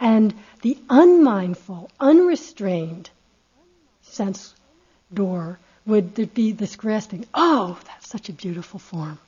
[0.01, 0.33] And
[0.63, 3.11] the unmindful, unrestrained
[4.01, 4.55] sense
[5.13, 9.19] door would be this grasping, oh, that's such a beautiful form.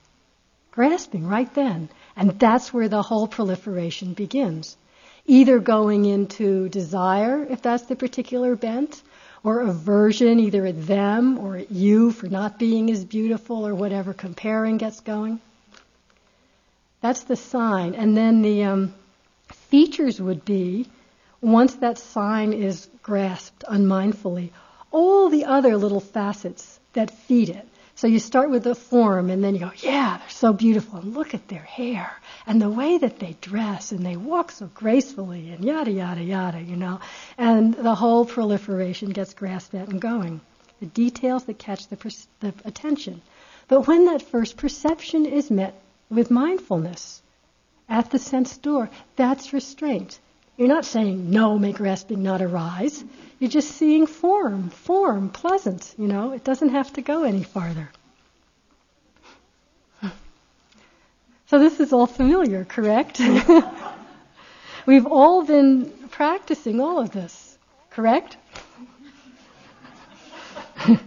[0.72, 1.90] Grasping right then.
[2.16, 4.76] And that's where the whole proliferation begins.
[5.28, 9.02] Either going into desire, if that's the particular bent,
[9.44, 14.14] or aversion either at them or at you for not being as beautiful or whatever
[14.14, 15.40] comparing gets going.
[17.02, 17.94] That's the sign.
[17.94, 18.94] And then the um,
[19.74, 20.86] features would be
[21.42, 24.54] once that sign is grasped unmindfully,
[24.92, 27.68] all the other little facets that feed it.
[27.96, 31.16] So you start with the form and then you go, yeah, they're so beautiful and
[31.16, 32.12] look at their hair
[32.46, 36.62] and the way that they dress and they walk so gracefully and yada, yada, yada,
[36.62, 37.00] you know.
[37.40, 40.40] And the whole proliferation gets grasped at and going.
[40.82, 41.98] The details that catch the,
[42.42, 43.24] the attention.
[43.68, 45.74] But when that first perception is met
[46.12, 47.23] with mindfulness
[47.90, 50.20] at the sense door, that's restraint.
[50.58, 53.04] You're not saying, no, make grasping not arise.
[53.40, 56.32] You're just seeing form, form, pleasant, you know.
[56.32, 57.90] It doesn't have to go any farther.
[61.48, 63.22] So this is all familiar, correct?
[64.88, 67.58] We've all been practicing all of this,
[67.92, 68.38] correct?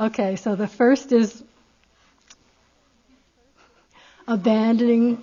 [0.00, 1.42] okay, so the first is
[4.26, 5.22] abandoning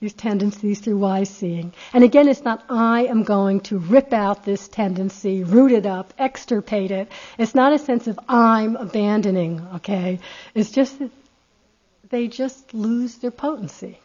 [0.00, 1.72] these tendencies through wise seeing.
[1.92, 6.14] And again, it's not I am going to rip out this tendency, root it up,
[6.18, 7.10] extirpate it.
[7.36, 10.20] It's not a sense of I'm abandoning, okay?
[10.54, 11.10] It's just that
[12.10, 13.98] they just lose their potency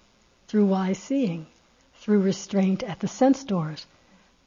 [0.48, 1.46] through wise seeing,
[1.98, 3.86] through restraint at the sense doors.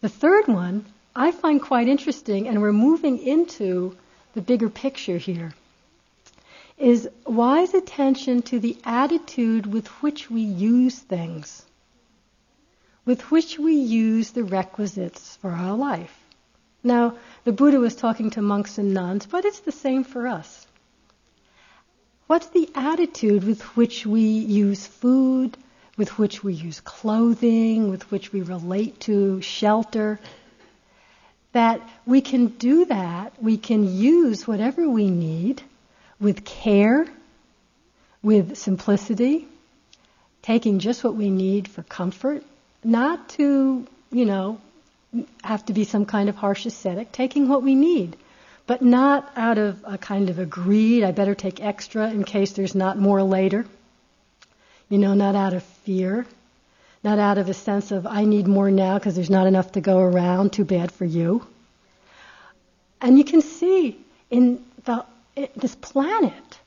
[0.00, 3.96] The third one I find quite interesting, and we're moving into
[4.35, 5.55] the bigger picture here
[6.79, 11.65] is wise attention to the attitude with which we use things,
[13.05, 16.15] with which we use the requisites for our life.
[16.83, 20.67] Now, the Buddha was talking to monks and nuns, but it's the same for us.
[22.27, 25.57] What's the attitude with which we use food,
[25.97, 30.21] with which we use clothing, with which we relate to shelter?
[31.53, 35.62] That we can do that, we can use whatever we need
[36.20, 37.07] with care,
[38.22, 39.46] with simplicity,
[40.42, 42.42] taking just what we need for comfort,
[42.83, 44.61] not to, you know,
[45.42, 48.16] have to be some kind of harsh ascetic, taking what we need,
[48.66, 52.52] but not out of a kind of a greed, I better take extra in case
[52.52, 53.66] there's not more later.
[54.88, 56.26] You know, not out of fear,
[57.03, 59.80] not out of a sense of, I need more now because there's not enough to
[59.80, 61.47] go around, too bad for you.
[63.01, 63.99] And you can see
[64.30, 65.05] in the
[65.37, 66.59] it, this planet,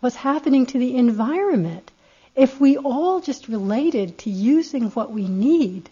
[0.00, 1.90] what's happening to the environment,
[2.34, 5.90] if we all just related to using what we need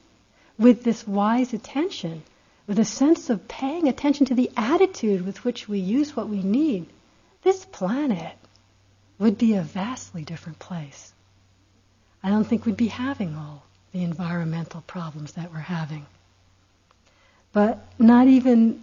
[0.58, 2.22] with this wise attention,
[2.66, 6.42] with a sense of paying attention to the attitude with which we use what we
[6.42, 6.86] need,
[7.42, 8.36] this planet
[9.18, 11.12] would be a vastly different place.
[12.22, 13.62] I don't think we'd be having all
[13.92, 16.06] the environmental problems that we're having.
[17.52, 18.82] But not even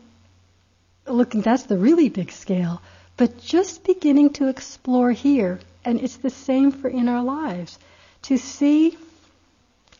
[1.06, 2.82] looking, that's the really big scale.
[3.18, 7.80] But just beginning to explore here, and it's the same for in our lives,
[8.24, 8.96] to see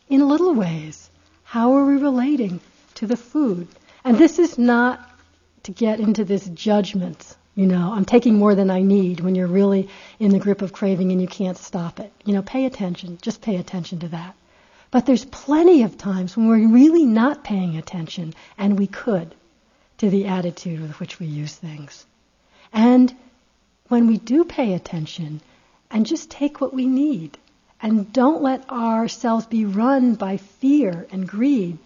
[0.08, 1.10] in little ways
[1.42, 2.60] how are we relating
[2.94, 3.66] to the food.
[4.04, 5.00] And this is not
[5.64, 9.48] to get into this judgment, you know, I'm taking more than I need when you're
[9.48, 9.88] really
[10.20, 12.12] in the grip of craving and you can't stop it.
[12.24, 14.36] You know, pay attention, just pay attention to that.
[14.92, 19.34] But there's plenty of times when we're really not paying attention, and we could,
[19.98, 22.06] to the attitude with which we use things.
[22.72, 23.14] And
[23.88, 25.40] when we do pay attention
[25.90, 27.38] and just take what we need
[27.80, 31.78] and don't let ourselves be run by fear and greed,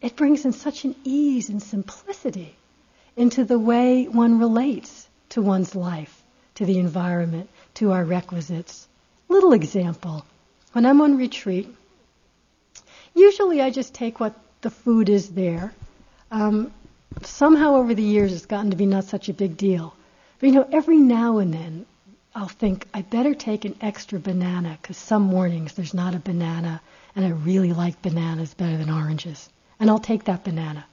[0.00, 2.54] it brings in such an ease and simplicity
[3.16, 6.22] into the way one relates to one's life,
[6.56, 8.88] to the environment, to our requisites.
[9.28, 10.24] Little example.
[10.72, 11.72] When I'm on retreat,
[13.14, 15.72] usually I just take what the food is there.
[16.30, 16.72] Um,
[17.22, 19.94] somehow over the years it's gotten to be not such a big deal.
[20.42, 21.86] But you know, every now and then
[22.34, 26.80] I'll think I better take an extra banana because some mornings there's not a banana
[27.14, 29.48] and I really like bananas better than oranges.
[29.78, 30.84] And I'll take that banana.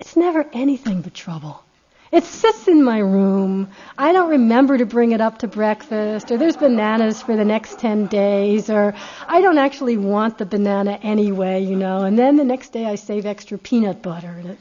[0.00, 1.62] It's never anything but trouble.
[2.10, 3.68] It sits in my room.
[3.96, 7.78] I don't remember to bring it up to breakfast, or there's bananas for the next
[7.78, 8.94] 10 days, or
[9.28, 11.98] I don't actually want the banana anyway, you know.
[11.98, 14.58] And then the next day I save extra peanut butter, and it,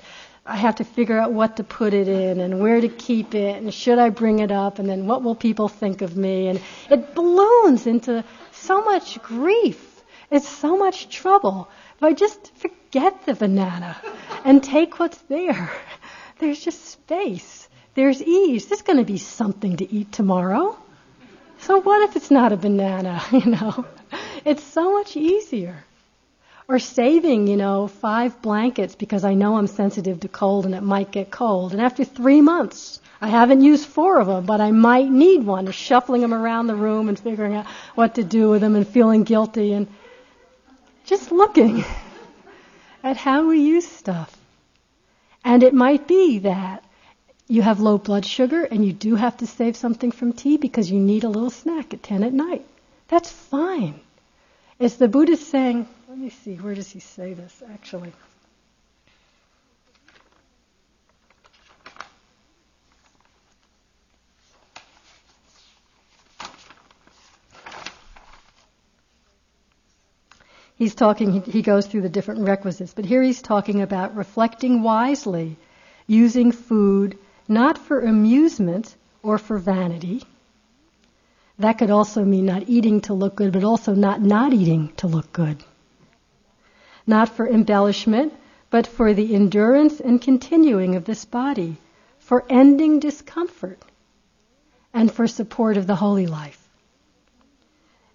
[0.47, 3.55] I have to figure out what to put it in, and where to keep it,
[3.55, 6.47] and should I bring it up, and then what will people think of me?
[6.47, 10.03] And it balloons into so much grief.
[10.29, 11.69] It's so much trouble.
[11.97, 13.97] If I just forget the banana
[14.43, 15.71] and take what's there.
[16.39, 17.67] There's just space.
[17.95, 18.67] There's ease.
[18.67, 20.77] There's going to be something to eat tomorrow.
[21.59, 23.85] So what if it's not a banana, you know?
[24.43, 25.83] It's so much easier.
[26.67, 30.81] Or saving, you know, five blankets because I know I'm sensitive to cold and it
[30.81, 31.73] might get cold.
[31.73, 35.71] And after three months, I haven't used four of them, but I might need one.
[35.71, 39.23] Shuffling them around the room and figuring out what to do with them and feeling
[39.23, 39.87] guilty and
[41.05, 41.85] just looking
[43.03, 44.35] at how we use stuff.
[45.43, 46.83] And it might be that
[47.47, 50.89] you have low blood sugar and you do have to save something from tea because
[50.89, 52.65] you need a little snack at 10 at night.
[53.07, 53.99] That's fine.
[54.79, 58.13] Is the Buddha saying, let me see, where does he say this actually?
[70.77, 75.57] he's talking, he goes through the different requisites, but here he's talking about reflecting wisely,
[76.07, 77.17] using food
[77.49, 80.23] not for amusement or for vanity.
[81.59, 85.07] That could also mean not eating to look good, but also not not eating to
[85.07, 85.61] look good.
[87.07, 88.33] Not for embellishment,
[88.69, 91.77] but for the endurance and continuing of this body,
[92.19, 93.79] for ending discomfort,
[94.93, 96.67] and for support of the holy life.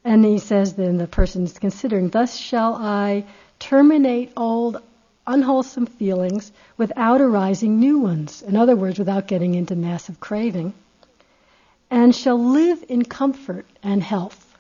[0.05, 3.25] And he says, then the person is considering, thus shall I
[3.59, 4.83] terminate old
[5.27, 8.43] unwholesome feelings without arising new ones.
[8.43, 10.73] In other words, without getting into massive craving.
[11.91, 14.57] And shall live in comfort and health.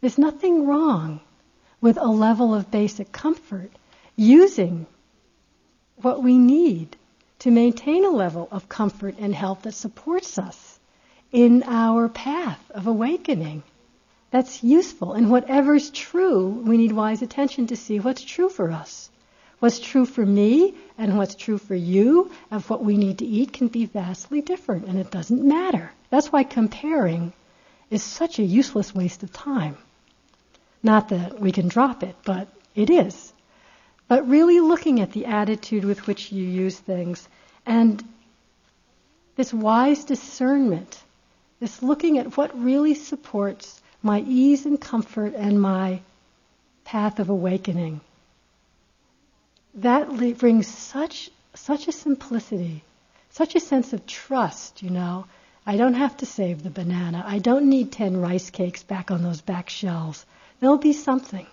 [0.00, 1.20] There's nothing wrong
[1.86, 3.70] with a level of basic comfort
[4.16, 4.84] using
[6.02, 6.96] what we need
[7.38, 10.80] to maintain a level of comfort and health that supports us
[11.30, 13.62] in our path of awakening
[14.32, 15.12] that's useful.
[15.12, 19.08] And whatever's true, we need wise attention to see what's true for us.
[19.60, 23.52] What's true for me and what's true for you of what we need to eat
[23.52, 25.92] can be vastly different, and it doesn't matter.
[26.10, 27.32] That's why comparing
[27.90, 29.76] is such a useless waste of time.
[30.82, 33.32] Not that we can drop it, but it is.
[34.08, 37.28] But really looking at the attitude with which you use things
[37.64, 38.02] and
[39.34, 41.02] this wise discernment,
[41.60, 46.00] this looking at what really supports my ease and comfort and my
[46.84, 48.00] path of awakening.
[49.74, 50.08] That
[50.38, 52.82] brings such such a simplicity,
[53.30, 55.26] such a sense of trust, you know.
[55.66, 57.24] I don't have to save the banana.
[57.26, 60.24] I don't need 10 rice cakes back on those back shelves.
[60.60, 61.46] There'll be something.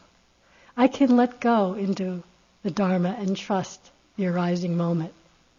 [0.76, 2.24] I can let go into
[2.64, 5.14] the Dharma and trust the arising moment.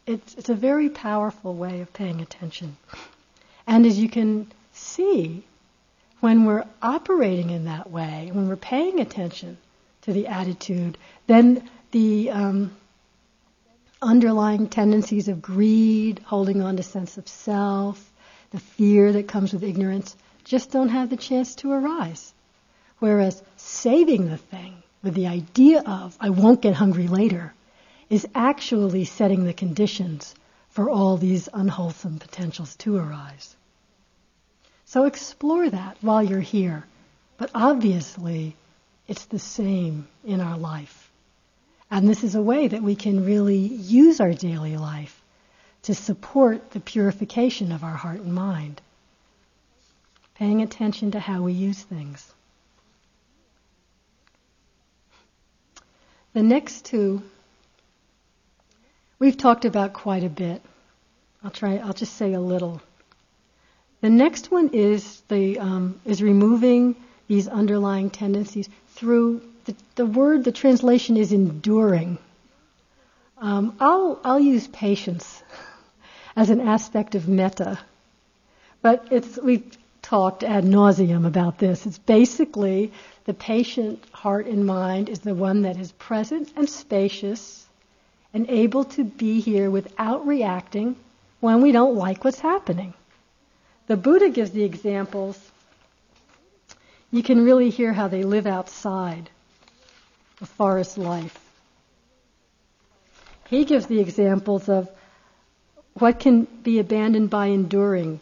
[0.07, 2.77] It's, it's a very powerful way of paying attention.
[3.67, 5.45] And as you can see,
[6.21, 9.59] when we're operating in that way, when we're paying attention
[10.03, 12.71] to the attitude, then the um,
[14.01, 18.11] underlying tendencies of greed, holding on to sense of self,
[18.51, 22.33] the fear that comes with ignorance, just don't have the chance to arise.
[22.99, 27.53] Whereas saving the thing with the idea of, I won't get hungry later,
[28.09, 30.35] is actually setting the conditions
[30.71, 33.55] for all these unwholesome potentials to arise.
[34.85, 36.85] So explore that while you're here
[37.37, 38.57] But obviously,
[39.09, 41.11] it's the same in our life.
[41.91, 45.21] And this is a way that we can really use our daily life
[45.83, 48.81] to support the purification of our heart and mind.
[50.37, 52.34] Paying attention to how we use things.
[56.35, 57.23] The next two
[59.21, 60.61] we've talked about quite a bit.
[61.45, 61.77] I'll try.
[61.77, 62.83] I'll just say a little.
[64.01, 66.97] The next one is the um, is removing
[67.29, 70.43] these underlying tendencies through the, the word.
[70.43, 72.19] The translation is enduring.
[73.39, 75.41] Um, I'll I'll use patience
[76.37, 77.79] as an aspect of metta,
[78.83, 81.87] but it's we've talked ad nauseum about this.
[81.87, 82.93] It's basically
[83.25, 87.67] the patient heart and mind is the one that is present and spacious
[88.35, 90.95] and able to be here without reacting
[91.41, 92.93] when we don't like what's happening.
[93.87, 95.39] The Buddha gives the examples.
[97.11, 99.31] You can really hear how they live outside
[100.39, 101.39] the forest life.
[103.49, 104.91] He gives the examples of
[105.95, 108.21] what can be abandoned by enduring.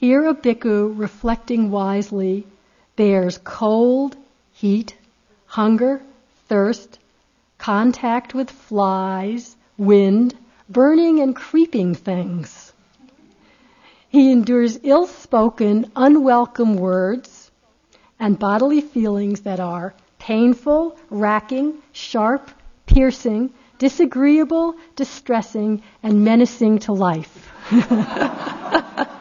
[0.00, 2.46] Here, a bhikkhu, reflecting wisely,
[2.96, 4.16] bears cold,
[4.50, 4.96] heat,
[5.44, 6.00] hunger,
[6.48, 6.98] thirst,
[7.58, 10.34] contact with flies, wind,
[10.70, 12.72] burning and creeping things.
[14.08, 17.50] He endures ill spoken, unwelcome words
[18.18, 22.50] and bodily feelings that are painful, racking, sharp,
[22.86, 27.52] piercing, disagreeable, distressing, and menacing to life.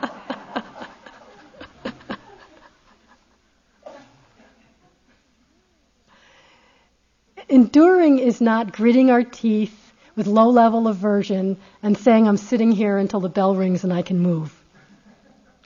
[7.50, 9.76] Enduring is not gritting our teeth
[10.16, 14.04] with low level aversion and saying, I'm sitting here until the bell rings and I
[14.04, 14.56] can move.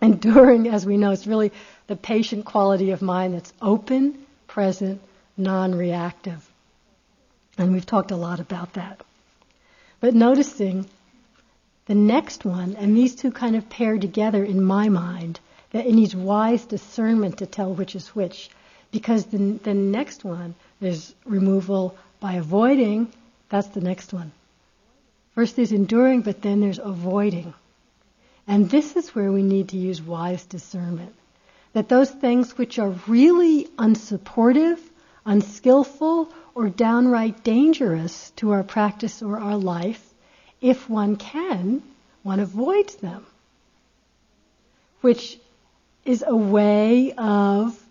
[0.01, 1.51] Enduring, as we know, is really
[1.87, 5.01] the patient quality of mind that's open, present,
[5.37, 6.49] non reactive.
[7.57, 9.01] And we've talked a lot about that.
[9.99, 10.85] But noticing
[11.85, 15.39] the next one, and these two kind of pair together in my mind,
[15.71, 18.49] that it needs wise discernment to tell which is which.
[18.91, 23.11] Because the, the next one is removal by avoiding,
[23.49, 24.31] that's the next one.
[25.35, 27.53] First there's enduring, but then there's avoiding.
[28.47, 31.13] And this is where we need to use wise discernment.
[31.73, 34.79] That those things which are really unsupportive,
[35.25, 40.13] unskillful, or downright dangerous to our practice or our life,
[40.61, 41.81] if one can,
[42.21, 43.25] one avoids them.
[45.01, 45.39] Which
[46.05, 47.82] is a way of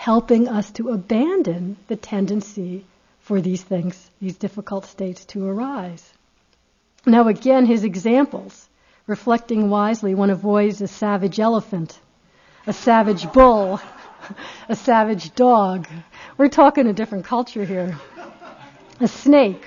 [0.00, 2.82] helping us to abandon the tendency
[3.18, 6.14] for these things, these difficult states to arise.
[7.04, 8.70] Now, again, his examples,
[9.06, 12.00] reflecting wisely, one avoids a savage elephant,
[12.66, 13.78] a savage bull,
[14.70, 15.86] a savage dog.
[16.38, 17.98] We're talking a different culture here.
[19.00, 19.66] A snake,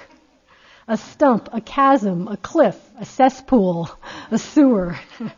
[0.87, 3.87] a stump, a chasm, a cliff, a cesspool,
[4.31, 4.97] a sewer.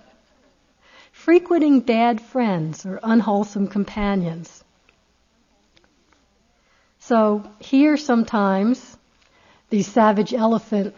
[1.12, 4.64] Frequenting bad friends or unwholesome companions.
[7.06, 8.98] So here sometimes
[9.70, 10.96] the savage elephant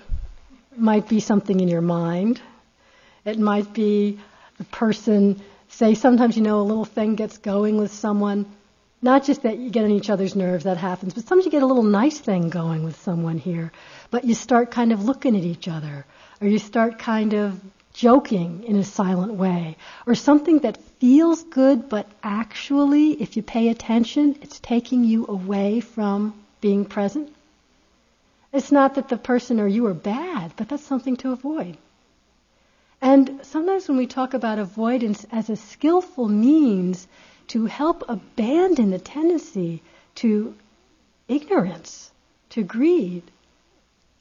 [0.73, 2.39] might be something in your mind.
[3.25, 4.17] It might be
[4.57, 8.45] the person, say, sometimes you know a little thing gets going with someone.
[9.01, 11.61] Not just that you get on each other's nerves, that happens, but sometimes you get
[11.61, 13.73] a little nice thing going with someone here.
[14.09, 16.05] But you start kind of looking at each other,
[16.39, 17.59] or you start kind of
[17.97, 19.75] joking in a silent way,
[20.05, 25.79] or something that feels good, but actually, if you pay attention, it's taking you away
[25.79, 27.33] from being present.
[28.53, 31.75] It's not that the person or you are bad, but that's something to avoid.
[33.01, 37.07] And sometimes when we talk about avoidance as a skillful means
[37.47, 39.81] to help abandon the tendency
[40.15, 40.53] to
[41.27, 42.11] ignorance,
[42.51, 43.23] to greed,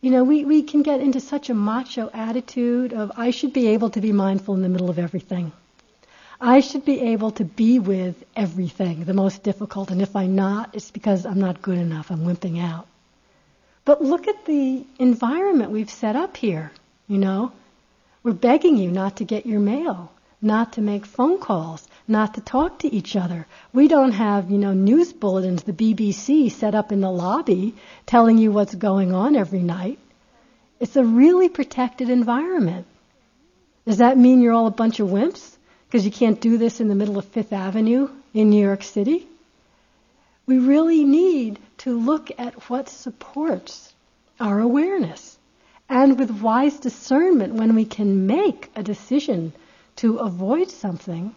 [0.01, 3.69] you know, we, we can get into such a macho attitude of, I should be
[3.69, 5.53] able to be mindful in the middle of everything.
[6.41, 10.75] I should be able to be with everything, the most difficult, and if I'm not,
[10.75, 12.87] it's because I'm not good enough, I'm wimping out.
[13.87, 16.73] But look at the environment we've set up here,
[17.09, 17.53] you know.
[18.23, 22.41] We're begging you not to get your mail, not to make phone calls, not to
[22.41, 23.47] talk to each other.
[23.73, 27.75] We don't have, you know, news bulletins, the BBC set up in the lobby
[28.07, 29.99] telling you what's going on every night.
[30.79, 32.87] It's a really protected environment.
[33.87, 35.57] Does that mean you're all a bunch of wimps?
[35.87, 39.27] Because you can't do this in the middle of Fifth Avenue in New York City?
[40.47, 43.93] We really need to look at what supports
[44.39, 45.39] our awareness.
[45.89, 49.53] And with wise discernment, when we can make a decision
[49.97, 51.35] to avoid something,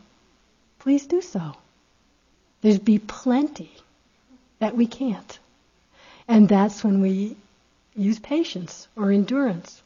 [0.80, 1.53] please do so.
[2.61, 3.71] There's be plenty
[4.59, 5.39] that we can't.
[6.27, 7.36] And that's when we
[7.95, 9.82] use patience or endurance.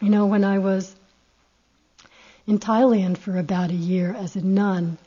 [0.00, 0.94] You know, when I was
[2.46, 4.98] in Thailand for about a year as a nun,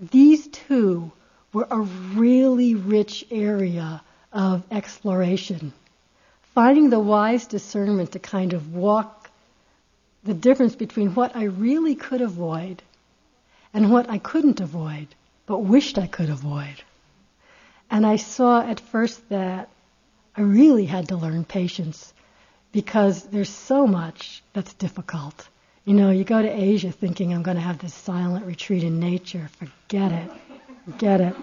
[0.00, 1.12] these two
[1.52, 4.02] were a really rich area
[4.32, 5.72] of exploration.
[6.54, 9.30] Finding the wise discernment to kind of walk
[10.24, 12.82] the difference between what I really could avoid
[13.72, 15.08] and what I couldn't avoid,
[15.46, 16.82] but wished I could avoid.
[17.90, 19.68] And I saw at first that
[20.36, 22.12] I really had to learn patience
[22.72, 25.48] because there's so much that's difficult.
[25.84, 29.00] You know, you go to Asia thinking I'm going to have this silent retreat in
[29.00, 29.50] nature.
[29.58, 30.30] Forget it.
[30.84, 31.36] Forget it.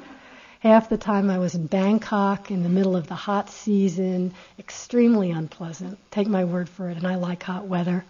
[0.61, 5.32] Half the time I was in Bangkok in the middle of the hot season, extremely
[5.32, 5.99] unpleasant.
[6.11, 8.05] Take my word for it, and I like hot weather.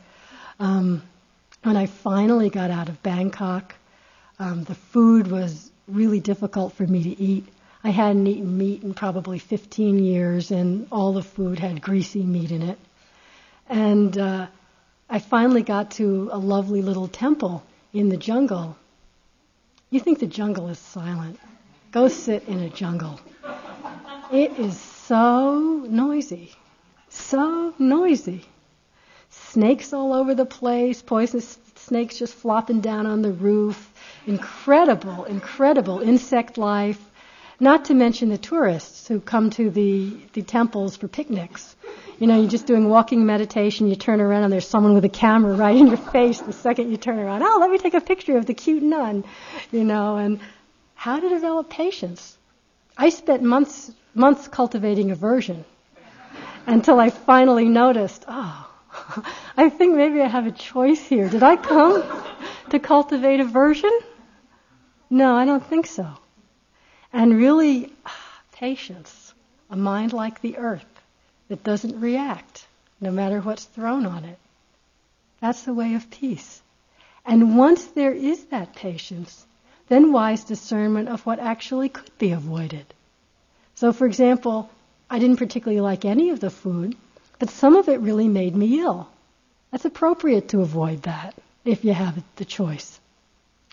[0.60, 1.02] Um,
[1.64, 3.76] when I finally got out of Bangkok,
[4.40, 7.48] um, the food was really difficult for me to eat.
[7.84, 12.52] I hadn't eaten meat in probably 15 years, and all the food had greasy meat
[12.52, 12.78] in it.
[13.70, 14.48] And uh,
[15.10, 17.64] I finally got to a lovely little temple
[17.94, 18.78] in the jungle.
[19.90, 21.40] You think the jungle is silent.
[21.92, 23.20] Go sit in a jungle.
[24.32, 26.52] It is so noisy.
[27.10, 28.44] So noisy.
[29.30, 33.94] Snakes all over the place, poisonous snakes just flopping down on the roof.
[34.28, 37.00] Incredible, incredible insect life.
[37.62, 41.78] Not to mention the tourists who come to the, the temples for picnics.
[42.20, 45.10] You know, you're just doing walking meditation, you turn around and there's someone with a
[45.10, 47.42] camera right in your face the second you turn around.
[47.42, 49.24] Oh, let me take a picture of the cute nun.
[49.72, 50.42] You know, and
[50.94, 52.38] how to develop patience.
[52.98, 55.64] I spent months months cultivating aversion
[56.66, 58.70] until I finally noticed, oh,
[59.58, 61.30] I think maybe I have a choice here.
[61.30, 62.04] Did I come
[62.72, 63.92] to cultivate aversion?
[65.10, 66.08] No, I don't think so.
[67.14, 67.94] And really,
[68.52, 69.34] patience,
[69.70, 70.86] a mind like the earth
[71.48, 72.66] that doesn't react
[73.00, 74.38] no matter what's thrown on it.
[75.40, 76.62] That's the way of peace.
[77.26, 79.46] And once there is that patience,
[79.88, 82.86] then wise discernment of what actually could be avoided.
[83.76, 84.70] So, for example,
[85.10, 86.98] I didn't particularly like any of the food,
[87.40, 89.08] but some of it really made me ill.
[89.72, 93.00] That's appropriate to avoid that if you have the choice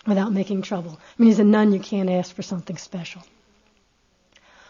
[0.05, 0.99] without making trouble.
[1.17, 3.21] I mean, as a nun, you can't ask for something special.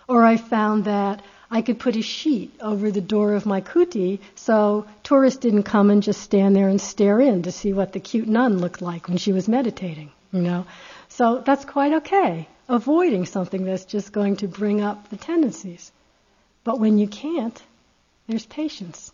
[0.07, 4.19] Or I found that I could put a sheet over the door of my kuti
[4.35, 7.99] so tourists didn't come and just stand there and stare in to see what the
[7.99, 10.65] cute nun looked like when she was meditating, you know.
[11.09, 15.91] So that's quite okay, avoiding something that's just going to bring up the tendencies.
[16.63, 17.61] But when you can't,
[18.27, 19.11] there's patience.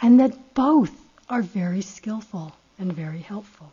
[0.00, 0.92] And that both
[1.28, 3.72] are very skillful and very helpful.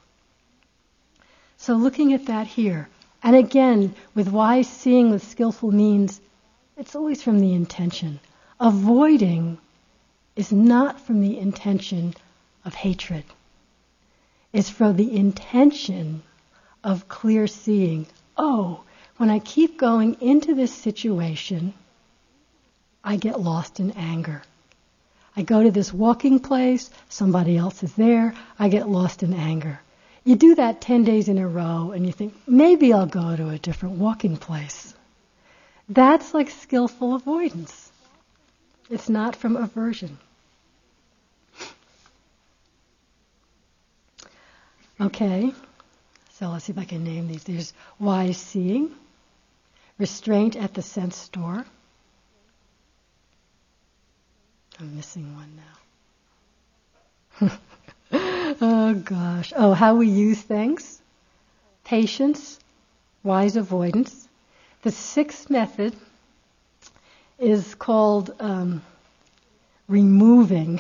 [1.62, 2.88] So looking at that here,
[3.22, 6.22] and again, with wise seeing with skillful means,
[6.78, 8.22] it's always from the intention.
[8.62, 9.58] Avoiding
[10.38, 12.16] is not from the intention
[12.64, 13.26] of hatred.
[14.54, 16.24] It's from the intention
[16.82, 18.08] of clear seeing.
[18.38, 18.84] Oh,
[19.18, 21.74] when I keep going into this situation,
[23.04, 24.44] I get lost in anger.
[25.36, 29.82] I go to this walking place, somebody else is there, I get lost in anger.
[30.30, 33.50] You do that 10 days in a row and you think, maybe I'll go to
[33.50, 34.94] a different walking place.
[35.90, 37.92] That's like skillful avoidance.
[38.92, 40.20] It's not from aversion.
[45.02, 45.52] Okay,
[46.34, 47.44] so let's see if I can name these.
[47.44, 48.92] There's wise seeing,
[49.98, 51.66] restraint at the sense door.
[54.80, 55.60] I'm missing one
[57.42, 57.60] now.
[58.14, 59.54] oh gosh.
[59.56, 61.02] Oh, how we use things.
[61.84, 62.60] Patience,
[63.24, 64.28] wise avoidance,
[64.82, 65.96] the sixth method
[67.38, 68.82] is called um,
[69.88, 70.80] removing.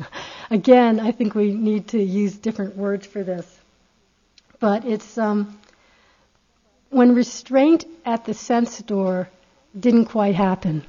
[0.50, 3.46] Again, I think we need to use different words for this.
[4.58, 5.58] But it's um,
[6.90, 9.28] when restraint at the sense door
[9.78, 10.84] didn't quite happen,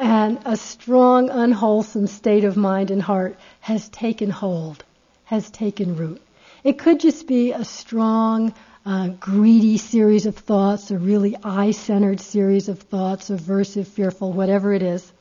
[0.00, 4.82] and a strong, unwholesome state of mind and heart has taken hold,
[5.24, 6.22] has taken root.
[6.64, 8.54] It could just be a strong,
[8.86, 14.72] uh, greedy series of thoughts, a really I centered series of thoughts, aversive, fearful, whatever
[14.72, 15.12] it is,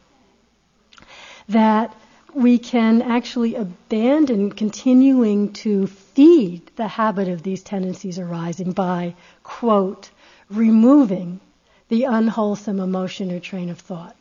[1.49, 1.93] that
[2.34, 10.09] we can actually abandon continuing to feed the habit of these tendencies arising by, quote,
[10.49, 11.41] removing
[11.89, 14.15] the unwholesome emotion or train of thought.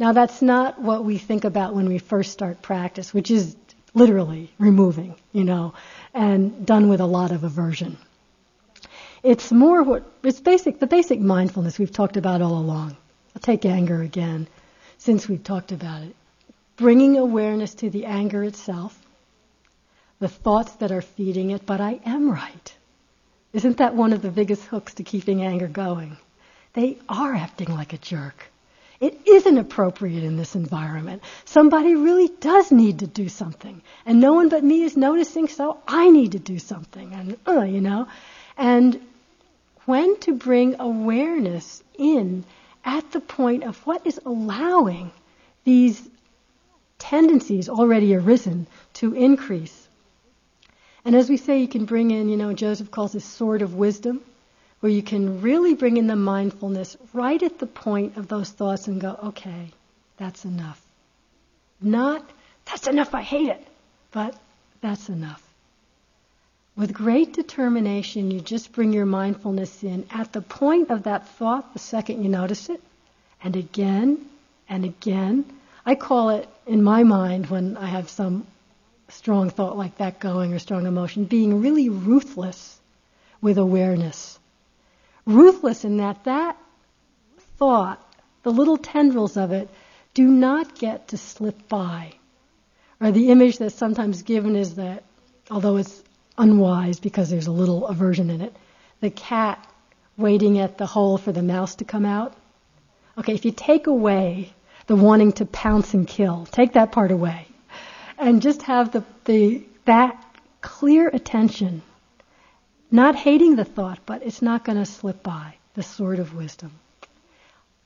[0.00, 3.54] Now, that's not what we think about when we first start practice, which is
[3.92, 5.74] literally removing, you know,
[6.14, 7.98] and done with a lot of aversion.
[9.22, 12.96] It's more what it's basic the basic mindfulness we've talked about all along.
[13.36, 14.48] I'll take anger again,
[14.96, 16.16] since we've talked about it.
[16.78, 18.98] Bringing awareness to the anger itself,
[20.18, 22.74] the thoughts that are feeding it, but I am right.
[23.52, 26.16] Isn't that one of the biggest hooks to keeping anger going?
[26.72, 28.50] They are acting like a jerk.
[29.00, 31.22] It isn't appropriate in this environment.
[31.46, 33.80] Somebody really does need to do something.
[34.04, 37.14] And no one but me is noticing, so I need to do something.
[37.14, 38.08] And, uh, you know.
[38.58, 39.00] And
[39.86, 42.44] when to bring awareness in
[42.84, 45.10] at the point of what is allowing
[45.64, 46.06] these
[46.98, 49.88] tendencies already arisen to increase.
[51.06, 53.74] And as we say, you can bring in, you know, Joseph calls this sword of
[53.74, 54.20] wisdom
[54.80, 58.88] where you can really bring in the mindfulness right at the point of those thoughts
[58.88, 59.70] and go, okay,
[60.16, 60.80] that's enough.
[61.80, 62.28] Not,
[62.64, 63.66] that's enough, I hate it,
[64.10, 64.34] but
[64.80, 65.42] that's enough.
[66.76, 71.74] With great determination, you just bring your mindfulness in at the point of that thought,
[71.74, 72.82] the second you notice it,
[73.42, 74.18] and again
[74.68, 75.44] and again.
[75.84, 78.46] I call it, in my mind, when I have some
[79.08, 82.78] strong thought like that going or strong emotion, being really ruthless
[83.42, 84.38] with awareness
[85.26, 86.56] ruthless in that that
[87.58, 88.04] thought,
[88.42, 89.68] the little tendrils of it,
[90.14, 92.12] do not get to slip by.
[93.00, 95.04] Or the image that's sometimes given is that,
[95.50, 96.02] although it's
[96.36, 98.54] unwise because there's a little aversion in it,
[99.00, 99.66] the cat
[100.16, 102.34] waiting at the hole for the mouse to come out.
[103.18, 104.52] Okay, if you take away
[104.86, 107.46] the wanting to pounce and kill, take that part away,
[108.18, 110.22] and just have the, the that
[110.60, 111.82] clear attention
[112.90, 116.72] not hating the thought, but it's not going to slip by, the sword of wisdom.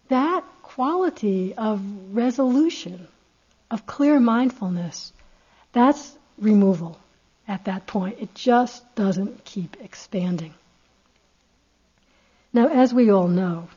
[0.08, 1.80] That quality of
[2.12, 3.06] resolution,
[3.70, 5.12] of clear mindfulness,
[5.72, 6.98] that's removal
[7.46, 8.18] at that point.
[8.20, 10.54] It just doesn't keep expanding.
[12.52, 13.68] Now, as we all know,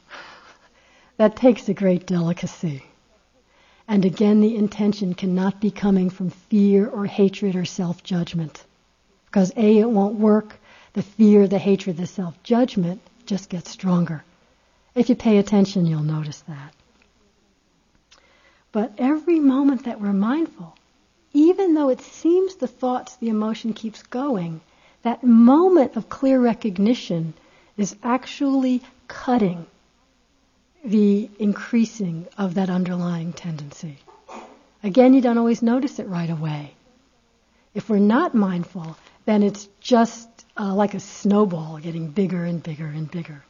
[1.18, 2.84] that takes a great delicacy.
[3.88, 8.64] And again, the intention cannot be coming from fear or hatred or self judgment.
[9.26, 10.60] Because A, it won't work,
[10.98, 14.24] the fear, the hatred, the self judgment just gets stronger.
[14.96, 16.74] If you pay attention, you'll notice that.
[18.72, 20.76] But every moment that we're mindful,
[21.34, 24.60] even though it seems the thoughts, the emotion keeps going,
[25.04, 27.36] that moment of clear recognition
[27.78, 29.68] is actually cutting
[30.84, 34.00] the increasing of that underlying tendency.
[34.82, 36.74] Again, you don't always notice it right away.
[37.76, 42.88] If we're not mindful, then it's just uh, like a snowball getting bigger and bigger
[42.88, 43.44] and bigger.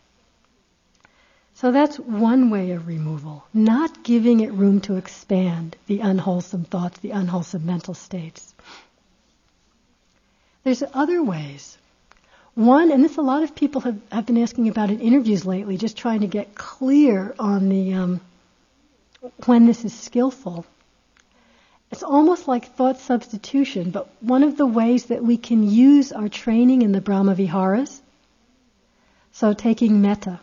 [1.55, 6.99] So that's one way of removal, not giving it room to expand the unwholesome thoughts,
[6.99, 8.53] the unwholesome mental states.
[10.63, 11.77] There's other ways.
[12.53, 15.77] One, and this a lot of people have, have been asking about in interviews lately,
[15.77, 18.21] just trying to get clear on the um,
[19.45, 20.65] when this is skillful.
[21.89, 26.27] It's almost like thought substitution, but one of the ways that we can use our
[26.27, 28.01] training in the Brahma Viharas.
[29.31, 30.39] So taking metta.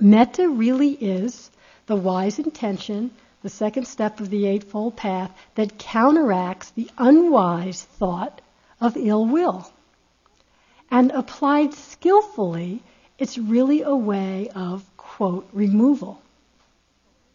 [0.00, 1.50] Metta really is
[1.86, 3.10] the wise intention,
[3.42, 8.40] the second step of the Eightfold Path, that counteracts the unwise thought
[8.80, 9.70] of ill will.
[10.90, 12.82] And applied skillfully,
[13.18, 16.20] it's really a way of, quote, removal.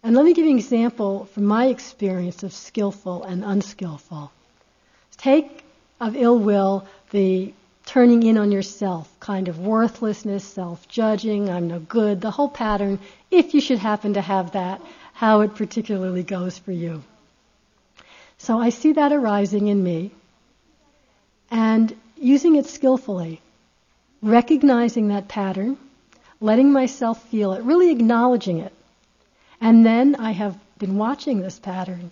[0.03, 4.31] And let me give you an example from my experience of skillful and unskillful.
[5.17, 5.63] Take
[5.99, 7.53] of ill will the
[7.85, 12.99] turning in on yourself, kind of worthlessness, self judging, I'm no good, the whole pattern,
[13.29, 14.81] if you should happen to have that,
[15.13, 17.03] how it particularly goes for you.
[18.39, 20.11] So I see that arising in me
[21.51, 23.39] and using it skillfully,
[24.23, 25.77] recognizing that pattern,
[26.39, 28.73] letting myself feel it, really acknowledging it.
[29.61, 32.11] And then I have been watching this pattern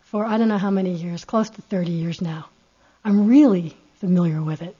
[0.00, 2.46] for I don't know how many years, close to 30 years now.
[3.04, 4.74] I'm really familiar with it.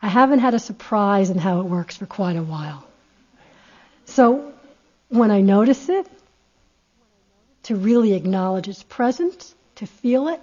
[0.00, 2.84] I haven't had a surprise in how it works for quite a while.
[4.04, 4.52] So
[5.08, 6.06] when I notice it,
[7.64, 10.40] to really acknowledge its presence, to feel it,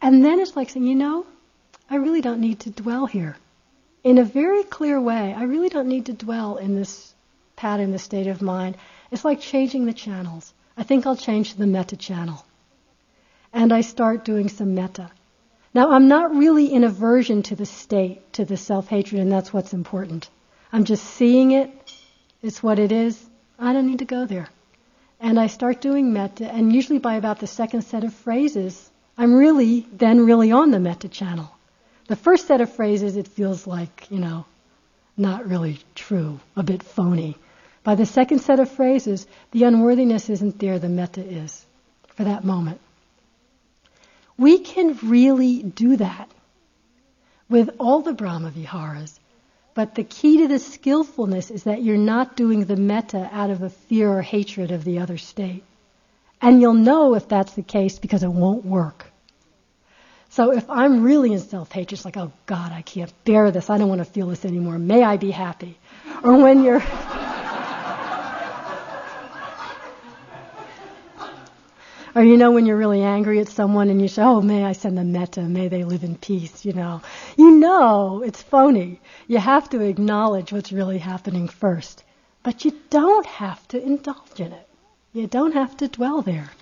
[0.00, 1.26] and then it's like saying, you know,
[1.90, 3.36] I really don't need to dwell here.
[4.02, 7.14] In a very clear way, I really don't need to dwell in this
[7.54, 8.76] pattern, this state of mind.
[9.10, 10.52] It's like changing the channels.
[10.76, 12.44] I think I'll change the metta channel.
[13.52, 15.10] And I start doing some metta.
[15.72, 19.52] Now, I'm not really in aversion to the state, to the self hatred, and that's
[19.52, 20.28] what's important.
[20.72, 21.70] I'm just seeing it.
[22.42, 23.22] It's what it is.
[23.58, 24.48] I don't need to go there.
[25.20, 29.34] And I start doing metta, and usually by about the second set of phrases, I'm
[29.34, 31.50] really then really on the metta channel.
[32.08, 34.44] The first set of phrases, it feels like, you know,
[35.16, 37.36] not really true, a bit phony.
[37.86, 41.64] By the second set of phrases, the unworthiness isn't there, the metta is
[42.16, 42.80] for that moment.
[44.36, 46.28] We can really do that
[47.48, 49.20] with all the Brahma Viharas.
[49.74, 53.62] But the key to the skillfulness is that you're not doing the metta out of
[53.62, 55.62] a fear or hatred of the other state.
[56.42, 59.06] And you'll know if that's the case because it won't work.
[60.30, 63.70] So if I'm really in self-hatred, it's like, oh God, I can't bear this.
[63.70, 64.76] I don't want to feel this anymore.
[64.76, 65.78] May I be happy?
[66.24, 66.82] Or when you're...
[72.16, 74.72] Or you know when you're really angry at someone and you say, "Oh, may I
[74.72, 75.42] send them metta?
[75.42, 77.02] May they live in peace." You know,
[77.36, 79.02] you know it's phony.
[79.28, 82.04] You have to acknowledge what's really happening first,
[82.42, 84.66] but you don't have to indulge in it.
[85.12, 86.52] You don't have to dwell there.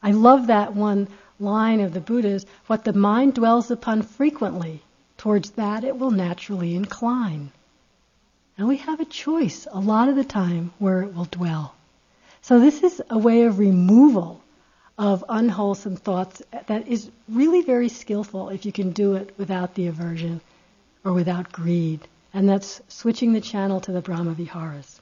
[0.00, 1.08] I love that one
[1.40, 4.80] line of the Buddha's: "What the mind dwells upon frequently,
[5.18, 7.50] towards that it will naturally incline."
[8.56, 11.74] And we have a choice a lot of the time where it will dwell.
[12.42, 14.40] So this is a way of removal
[14.98, 19.86] of unwholesome thoughts that is really very skillful if you can do it without the
[19.86, 20.40] aversion
[21.04, 22.00] or without greed.
[22.34, 25.00] And that's switching the channel to the Brahma Viharas.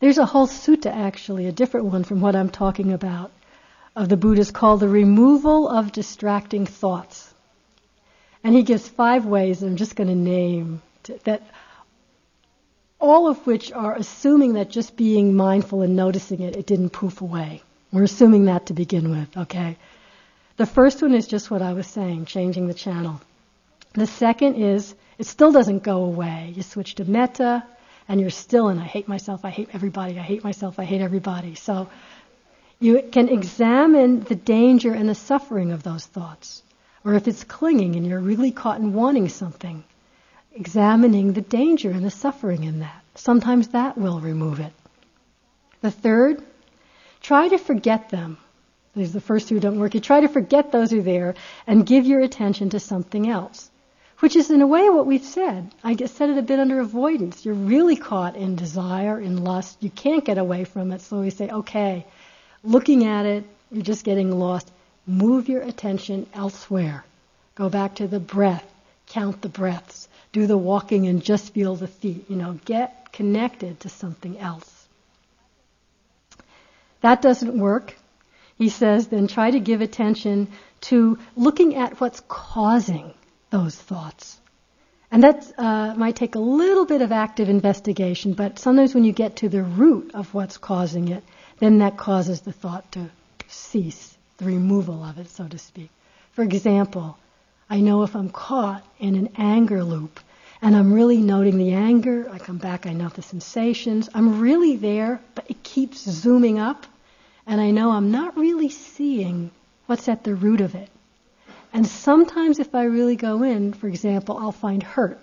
[0.00, 3.30] There's a whole sutta, actually, a different one from what I'm talking about,
[3.96, 7.32] of the Buddhas called the removal of distracting thoughts.
[8.42, 10.82] And he gives five ways, I'm just going to name,
[11.24, 11.42] that
[13.00, 17.20] all of which are assuming that just being mindful and noticing it, it didn't poof
[17.20, 17.62] away.
[17.92, 19.76] We're assuming that to begin with, okay?
[20.56, 23.20] The first one is just what I was saying, changing the channel.
[23.92, 26.52] The second is, it still doesn't go away.
[26.56, 27.64] You switch to metta,
[28.08, 31.00] and you're still in, I hate myself, I hate everybody, I hate myself, I hate
[31.00, 31.54] everybody.
[31.54, 31.88] So
[32.80, 36.62] you can examine the danger and the suffering of those thoughts.
[37.04, 39.84] Or if it's clinging and you're really caught in wanting something,
[40.54, 43.02] examining the danger and the suffering in that.
[43.16, 44.72] Sometimes that will remove it.
[45.80, 46.42] The third,
[47.20, 48.38] try to forget them.
[48.94, 49.94] These are the first two don't work.
[49.94, 51.34] You try to forget those who are there
[51.66, 53.70] and give your attention to something else.
[54.20, 55.72] Which is in a way what we've said.
[55.82, 57.44] I said it a bit under avoidance.
[57.44, 59.76] You're really caught in desire, in lust.
[59.80, 61.00] You can't get away from it.
[61.00, 62.06] So we say, okay,
[62.62, 64.70] looking at it, you're just getting lost.
[65.06, 67.04] Move your attention elsewhere.
[67.56, 68.64] Go back to the breath.
[69.06, 72.28] Count the breaths do the walking and just feel the feet.
[72.28, 74.70] You know, get connected to something else.
[77.00, 77.94] That doesn't work.
[78.58, 80.48] He says, then try to give attention
[80.82, 83.14] to looking at what's causing
[83.50, 84.38] those thoughts.
[85.10, 89.12] And that uh, might take a little bit of active investigation, but sometimes when you
[89.12, 91.22] get to the root of what's causing it,
[91.60, 93.10] then that causes the thought to
[93.46, 95.90] cease, the removal of it, so to speak.
[96.32, 97.16] For example,
[97.74, 100.20] I know if I'm caught in an anger loop
[100.62, 104.08] and I'm really noting the anger, I come back, I note the sensations.
[104.14, 106.86] I'm really there, but it keeps zooming up,
[107.48, 109.50] and I know I'm not really seeing
[109.86, 110.88] what's at the root of it.
[111.72, 115.18] And sometimes, if I really go in, for example, I'll find hurt.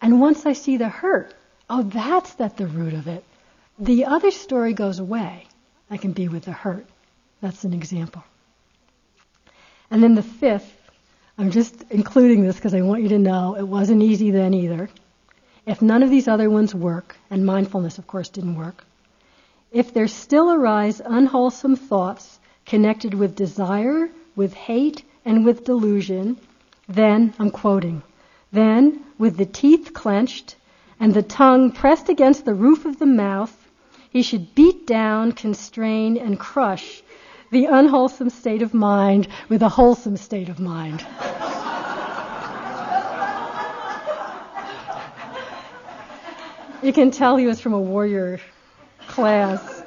[0.00, 1.32] And once I see the hurt,
[1.70, 3.22] oh, that's at the root of it.
[3.78, 5.46] The other story goes away.
[5.88, 6.86] I can be with the hurt.
[7.40, 8.24] That's an example.
[9.92, 10.81] And then the fifth
[11.38, 14.90] I'm just including this because I want you to know it wasn't easy then either.
[15.64, 18.84] If none of these other ones work, and mindfulness, of course, didn't work,
[19.70, 26.36] if there still arise unwholesome thoughts connected with desire, with hate, and with delusion,
[26.88, 28.02] then, I'm quoting,
[28.52, 30.56] then, with the teeth clenched
[31.00, 33.56] and the tongue pressed against the roof of the mouth,
[34.10, 37.02] he should beat down, constrain, and crush
[37.52, 41.00] the unwholesome state of mind with a wholesome state of mind.
[46.82, 48.40] you can tell he was from a warrior
[49.06, 49.82] class.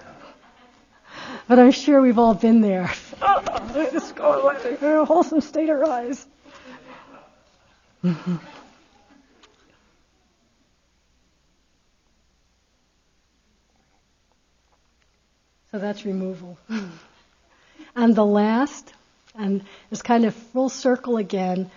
[1.47, 2.91] But I'm sure we've all been there.
[3.21, 3.41] Oh.
[5.01, 6.25] A wholesome state arise.
[15.71, 16.57] So that's removal.
[17.95, 18.93] And the last,
[19.35, 21.71] and it's kind of full circle again,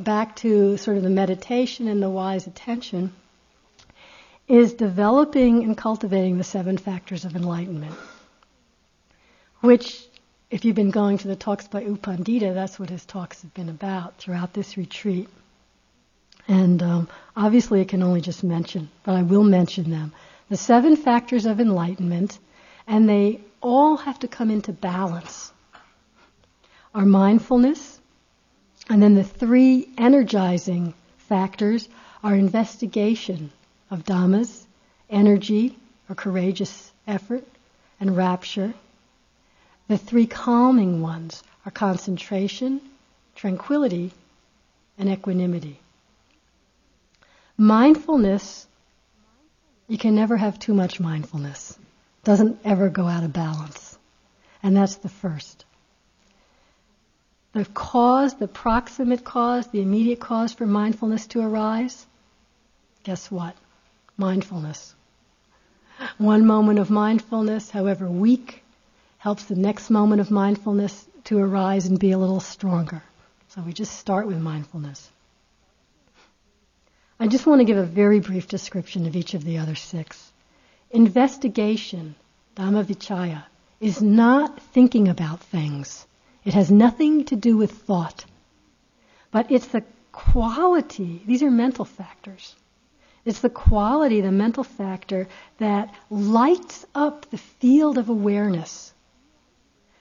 [0.00, 3.12] back to sort of the meditation and the wise attention,
[4.48, 7.94] is developing and cultivating the seven factors of enlightenment.
[9.60, 10.04] Which,
[10.50, 13.54] if you've been going to the talks by U Pandita, that's what his talks have
[13.54, 15.28] been about throughout this retreat.
[16.48, 20.12] And um, obviously, I can only just mention, but I will mention them.
[20.50, 22.38] The seven factors of enlightenment,
[22.86, 25.51] and they all have to come into balance
[26.94, 28.00] our mindfulness,
[28.88, 31.88] and then the three energizing factors
[32.22, 33.50] are investigation
[33.90, 34.64] of dhammas,
[35.08, 35.76] energy
[36.08, 37.44] or courageous effort,
[38.00, 38.74] and rapture.
[39.88, 42.80] The three calming ones are concentration,
[43.34, 44.12] tranquility,
[44.98, 45.78] and equanimity.
[47.56, 48.66] Mindfulness,
[49.88, 51.78] you can never have too much mindfulness.
[52.24, 53.98] Doesn't ever go out of balance.
[54.62, 55.64] And that's the first.
[57.52, 62.06] The cause, the proximate cause, the immediate cause for mindfulness to arise,
[63.04, 63.54] guess what?
[64.16, 64.94] Mindfulness.
[66.16, 68.62] One moment of mindfulness, however weak,
[69.18, 73.02] helps the next moment of mindfulness to arise and be a little stronger.
[73.48, 75.10] So we just start with mindfulness.
[77.20, 80.32] I just want to give a very brief description of each of the other six.
[80.90, 82.14] Investigation,
[82.56, 83.44] Dhamma Vichaya,
[83.78, 86.06] is not thinking about things.
[86.44, 88.24] It has nothing to do with thought.
[89.30, 92.54] But it's the quality, these are mental factors.
[93.24, 95.28] It's the quality, the mental factor,
[95.58, 98.92] that lights up the field of awareness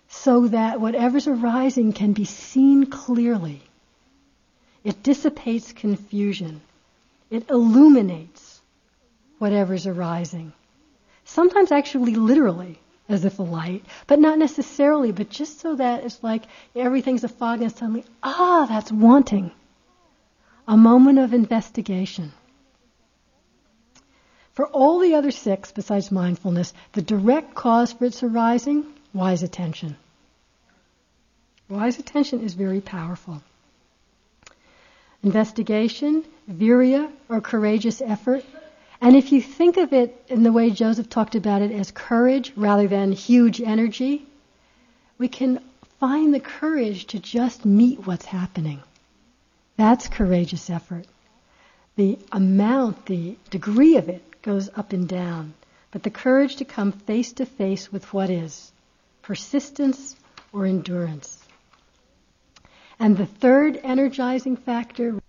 [0.09, 3.61] so that whatever's arising can be seen clearly.
[4.83, 6.61] It dissipates confusion.
[7.29, 8.59] It illuminates
[9.37, 10.51] whatever's arising.
[11.23, 12.79] Sometimes actually literally
[13.13, 16.43] as if a light, but not necessarily, but just so that it's like
[16.75, 19.51] everything's a fog and suddenly, ah, that's wanting.
[20.67, 22.31] A moment of investigation.
[24.53, 29.95] For all the other six, besides mindfulness, the direct cause for its arising, wise attention.
[31.69, 33.41] Wise attention is very powerful.
[35.23, 38.43] Investigation, virya, or courageous effort,
[39.01, 42.53] and if you think of it in the way Joseph talked about it as courage
[42.55, 44.25] rather than huge energy,
[45.17, 45.59] we can
[45.99, 48.79] find the courage to just meet what's happening.
[49.75, 51.07] That's courageous effort.
[51.95, 55.55] The amount, the degree of it goes up and down,
[55.89, 58.71] but the courage to come face to face with what is
[59.23, 60.15] persistence
[60.53, 61.43] or endurance.
[62.99, 65.19] And the third energizing factor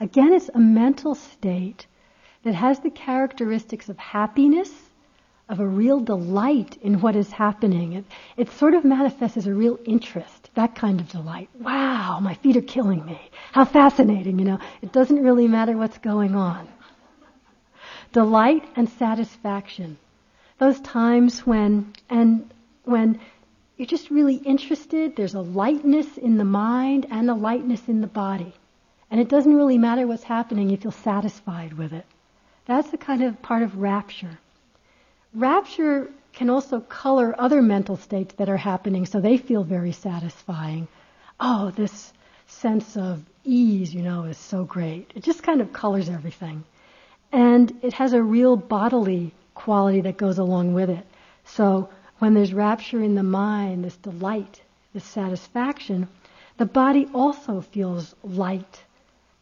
[0.00, 1.86] Again, it's a mental state
[2.44, 4.70] that has the characteristics of happiness,
[5.48, 7.94] of a real delight in what is happening.
[7.94, 8.04] It,
[8.36, 11.48] it sort of manifests as a real interest, that kind of delight.
[11.58, 13.20] Wow, my feet are killing me.
[13.52, 14.58] How fascinating, you know.
[14.82, 16.68] It doesn't really matter what's going on.
[18.12, 19.98] Delight and satisfaction.
[20.58, 22.50] Those times when, and
[22.84, 23.20] when
[23.78, 25.14] you're just really interested.
[25.14, 28.52] There's a lightness in the mind and a lightness in the body.
[29.10, 32.04] And it doesn't really matter what's happening, you feel satisfied with it.
[32.66, 34.38] That's the kind of part of rapture.
[35.32, 40.88] Rapture can also color other mental states that are happening so they feel very satisfying.
[41.40, 42.12] Oh, this
[42.48, 45.12] sense of ease, you know, is so great.
[45.14, 46.64] It just kind of colors everything.
[47.30, 51.06] And it has a real bodily quality that goes along with it.
[51.44, 51.88] So
[52.18, 54.60] when there's rapture in the mind, this delight,
[54.92, 56.08] this satisfaction,
[56.56, 58.82] the body also feels light,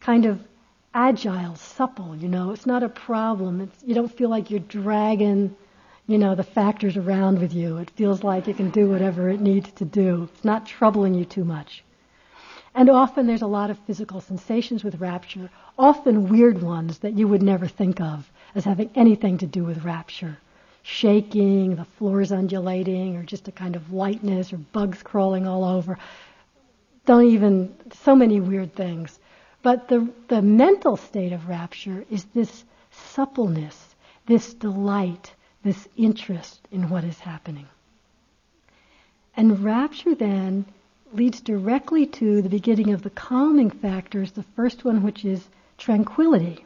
[0.01, 0.43] kind of
[0.93, 2.51] agile, supple, you know.
[2.51, 3.62] It's not a problem.
[3.62, 5.57] It's, you don't feel like you're dragging,
[6.07, 7.79] you know, the factors around with you.
[7.79, 10.29] It feels like it can do whatever it needs to do.
[10.35, 11.83] It's not troubling you too much.
[12.74, 15.49] And often there's a lot of physical sensations with rapture,
[15.79, 19.83] often weird ones that you would never think of as having anything to do with
[19.85, 20.37] rapture
[20.87, 25.99] shaking, the floors undulating, or just a kind of lightness, or bugs crawling all over.
[27.07, 27.74] Don't even,
[28.05, 29.18] so many weird things.
[29.62, 35.34] But the, the mental state of rapture is this suppleness, this delight,
[35.64, 37.66] this interest in what is happening.
[39.37, 40.66] And rapture then
[41.12, 46.64] leads directly to the beginning of the calming factors, the first one, which is tranquility.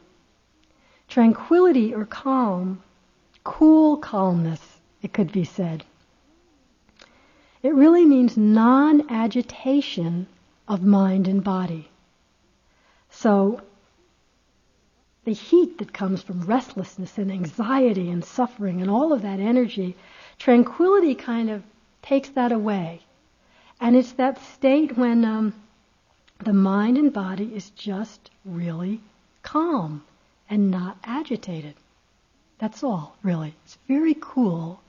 [1.07, 2.83] Tranquility or calm
[3.43, 4.61] cool calmness,
[5.01, 5.83] it could be said.
[7.63, 10.27] It really means non agitation
[10.67, 11.89] of mind and body.
[13.09, 13.61] So,
[15.23, 19.95] the heat that comes from restlessness and anxiety and suffering and all of that energy,
[20.39, 21.61] tranquility kind of
[22.01, 23.01] takes that away.
[23.79, 25.53] And it's that state when um,
[26.39, 29.01] the mind and body is just really
[29.43, 30.03] calm
[30.49, 31.75] and not agitated.
[32.61, 33.55] That's all, really.
[33.65, 34.79] It's very cool.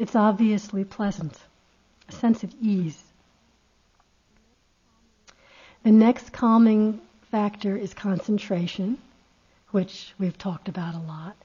[0.00, 1.38] It's obviously pleasant.
[2.08, 3.00] A sense of ease.
[5.84, 7.00] The next calming
[7.30, 8.98] factor is concentration,
[9.70, 11.36] which we've talked about a lot.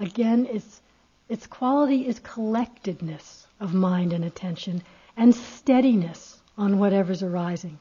[0.00, 0.80] Again, its,
[1.28, 4.82] its quality is collectedness of mind and attention
[5.14, 7.78] and steadiness on whatever's arising.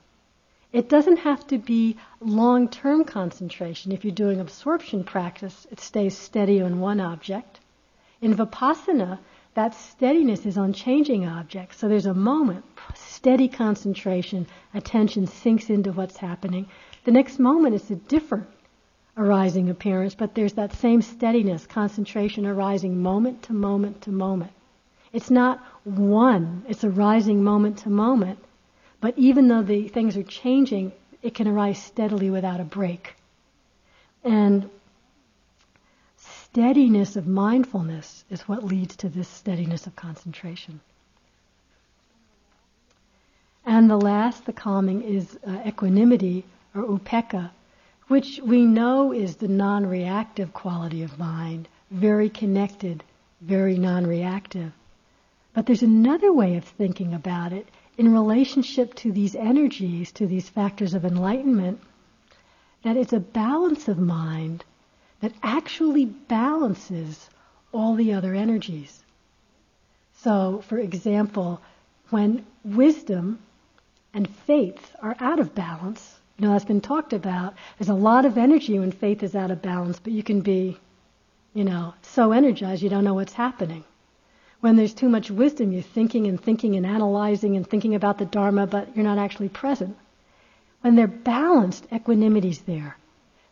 [0.74, 3.92] It doesn't have to be long term concentration.
[3.92, 7.60] If you're doing absorption practice, it stays steady on one object.
[8.22, 9.20] In Vipassana,
[9.54, 11.78] that steadiness is on changing objects.
[11.78, 16.68] So there's a moment, steady concentration, attention sinks into what's happening.
[17.06, 18.48] The next moment is a different
[19.18, 24.52] arising appearance, but there's that same steadiness, concentration arising moment to moment to moment.
[25.12, 28.40] It's not one, it's arising moment to moment.
[29.00, 30.92] But even though the things are changing,
[31.22, 33.16] it can arise steadily without a break.
[34.24, 34.70] And
[36.18, 40.80] steadiness of mindfulness is what leads to this steadiness of concentration.
[43.66, 47.52] And the last, the calming, is uh, equanimity or upekkha,
[48.08, 53.04] which we know is the non reactive quality of mind, very connected,
[53.42, 54.72] very non reactive.
[55.54, 57.68] But there's another way of thinking about it
[57.98, 61.80] in relationship to these energies, to these factors of enlightenment,
[62.84, 64.64] that it's a balance of mind
[65.20, 67.30] that actually balances
[67.74, 69.04] all the other energies.
[70.14, 71.60] So, for example,
[72.12, 73.40] when wisdom
[74.14, 78.26] and faith are out of balance, you know, that's been talked about, there's a lot
[78.26, 80.78] of energy when faith is out of balance, but you can be,
[81.54, 83.84] you know, so energized you don't know what's happening.
[84.60, 88.26] When there's too much wisdom, you're thinking and thinking and analyzing and thinking about the
[88.26, 89.96] Dharma, but you're not actually present.
[90.82, 92.98] When they're balanced, equanimity's there.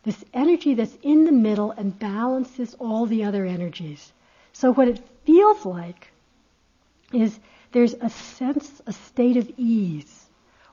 [0.02, 4.14] This energy that's in the middle and balances all the other energies.
[4.52, 6.12] So what it feels like
[7.14, 7.40] is
[7.72, 10.26] there's a sense, a state of ease,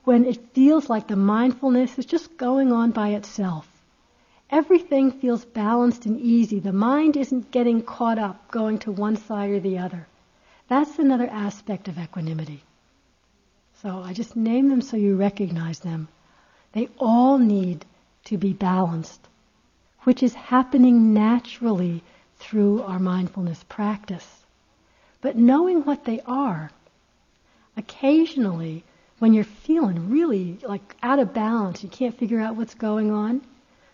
[0.03, 3.67] when it feels like the mindfulness is just going on by itself.
[4.49, 6.59] Everything feels balanced and easy.
[6.59, 10.07] The mind isn't getting caught up, going to one side or the other.
[10.67, 12.63] That's another aspect of equanimity.
[13.81, 16.07] So I just name them so you recognize them.
[16.71, 17.85] They all need
[18.25, 19.27] to be balanced,
[20.03, 22.01] which is happening naturally
[22.37, 24.45] through our mindfulness practice.
[25.21, 26.71] But knowing what they are,
[27.77, 28.83] occasionally
[29.19, 33.41] when you're feeling really like out of balance, you can't figure out what's going on,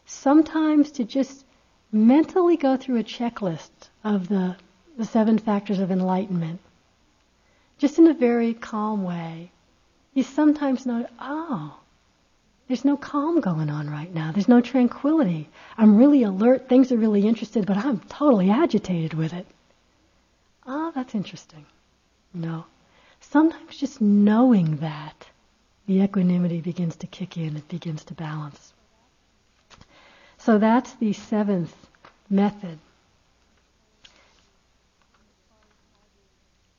[0.05, 1.45] sometimes to just
[1.91, 3.69] mentally go through a checklist
[4.03, 4.55] of the
[4.99, 6.59] the seven factors of enlightenment,
[7.77, 9.49] just in a very calm way,
[10.13, 11.79] you sometimes know, oh,
[12.67, 14.33] there's no calm going on right now.
[14.33, 15.47] There's no tranquility.
[15.77, 16.67] I'm really alert.
[16.67, 19.47] Things are really interested, but I'm totally agitated with it.
[20.67, 21.65] Oh, that's interesting.
[22.33, 22.65] No.
[23.21, 25.25] Sometimes just knowing that,
[25.87, 27.55] the equanimity begins to kick in.
[27.55, 28.73] It begins to balance.
[30.39, 31.73] So that's the seventh
[32.29, 32.79] method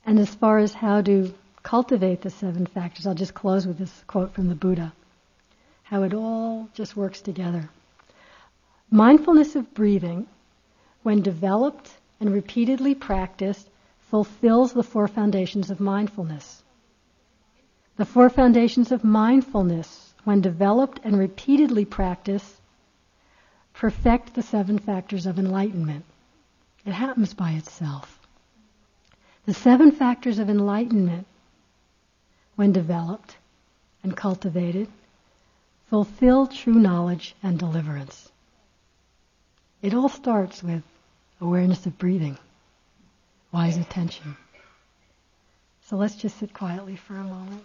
[0.05, 4.05] And as far as how to cultivate the seven factors, I'll just close with this
[4.07, 4.93] quote from the Buddha
[5.91, 7.69] how it all just works together.
[8.93, 10.25] Mindfulness of breathing,
[11.03, 11.91] when developed
[12.21, 13.69] and repeatedly practiced,
[14.03, 16.63] fulfills the four foundations of mindfulness.
[17.97, 22.55] The four foundations of mindfulness, when developed and repeatedly practiced,
[23.75, 26.05] perfect the seven factors of enlightenment.
[26.87, 28.20] It happens by itself.
[29.51, 31.27] The seven factors of enlightenment,
[32.55, 33.37] when developed
[34.05, 34.87] and cultivated,
[35.89, 38.31] fulfill true knowledge and deliverance.
[39.83, 40.85] It all starts with
[41.41, 42.39] awareness of breathing,
[43.51, 44.37] wise attention.
[45.87, 47.65] So let's just sit quietly for a moment.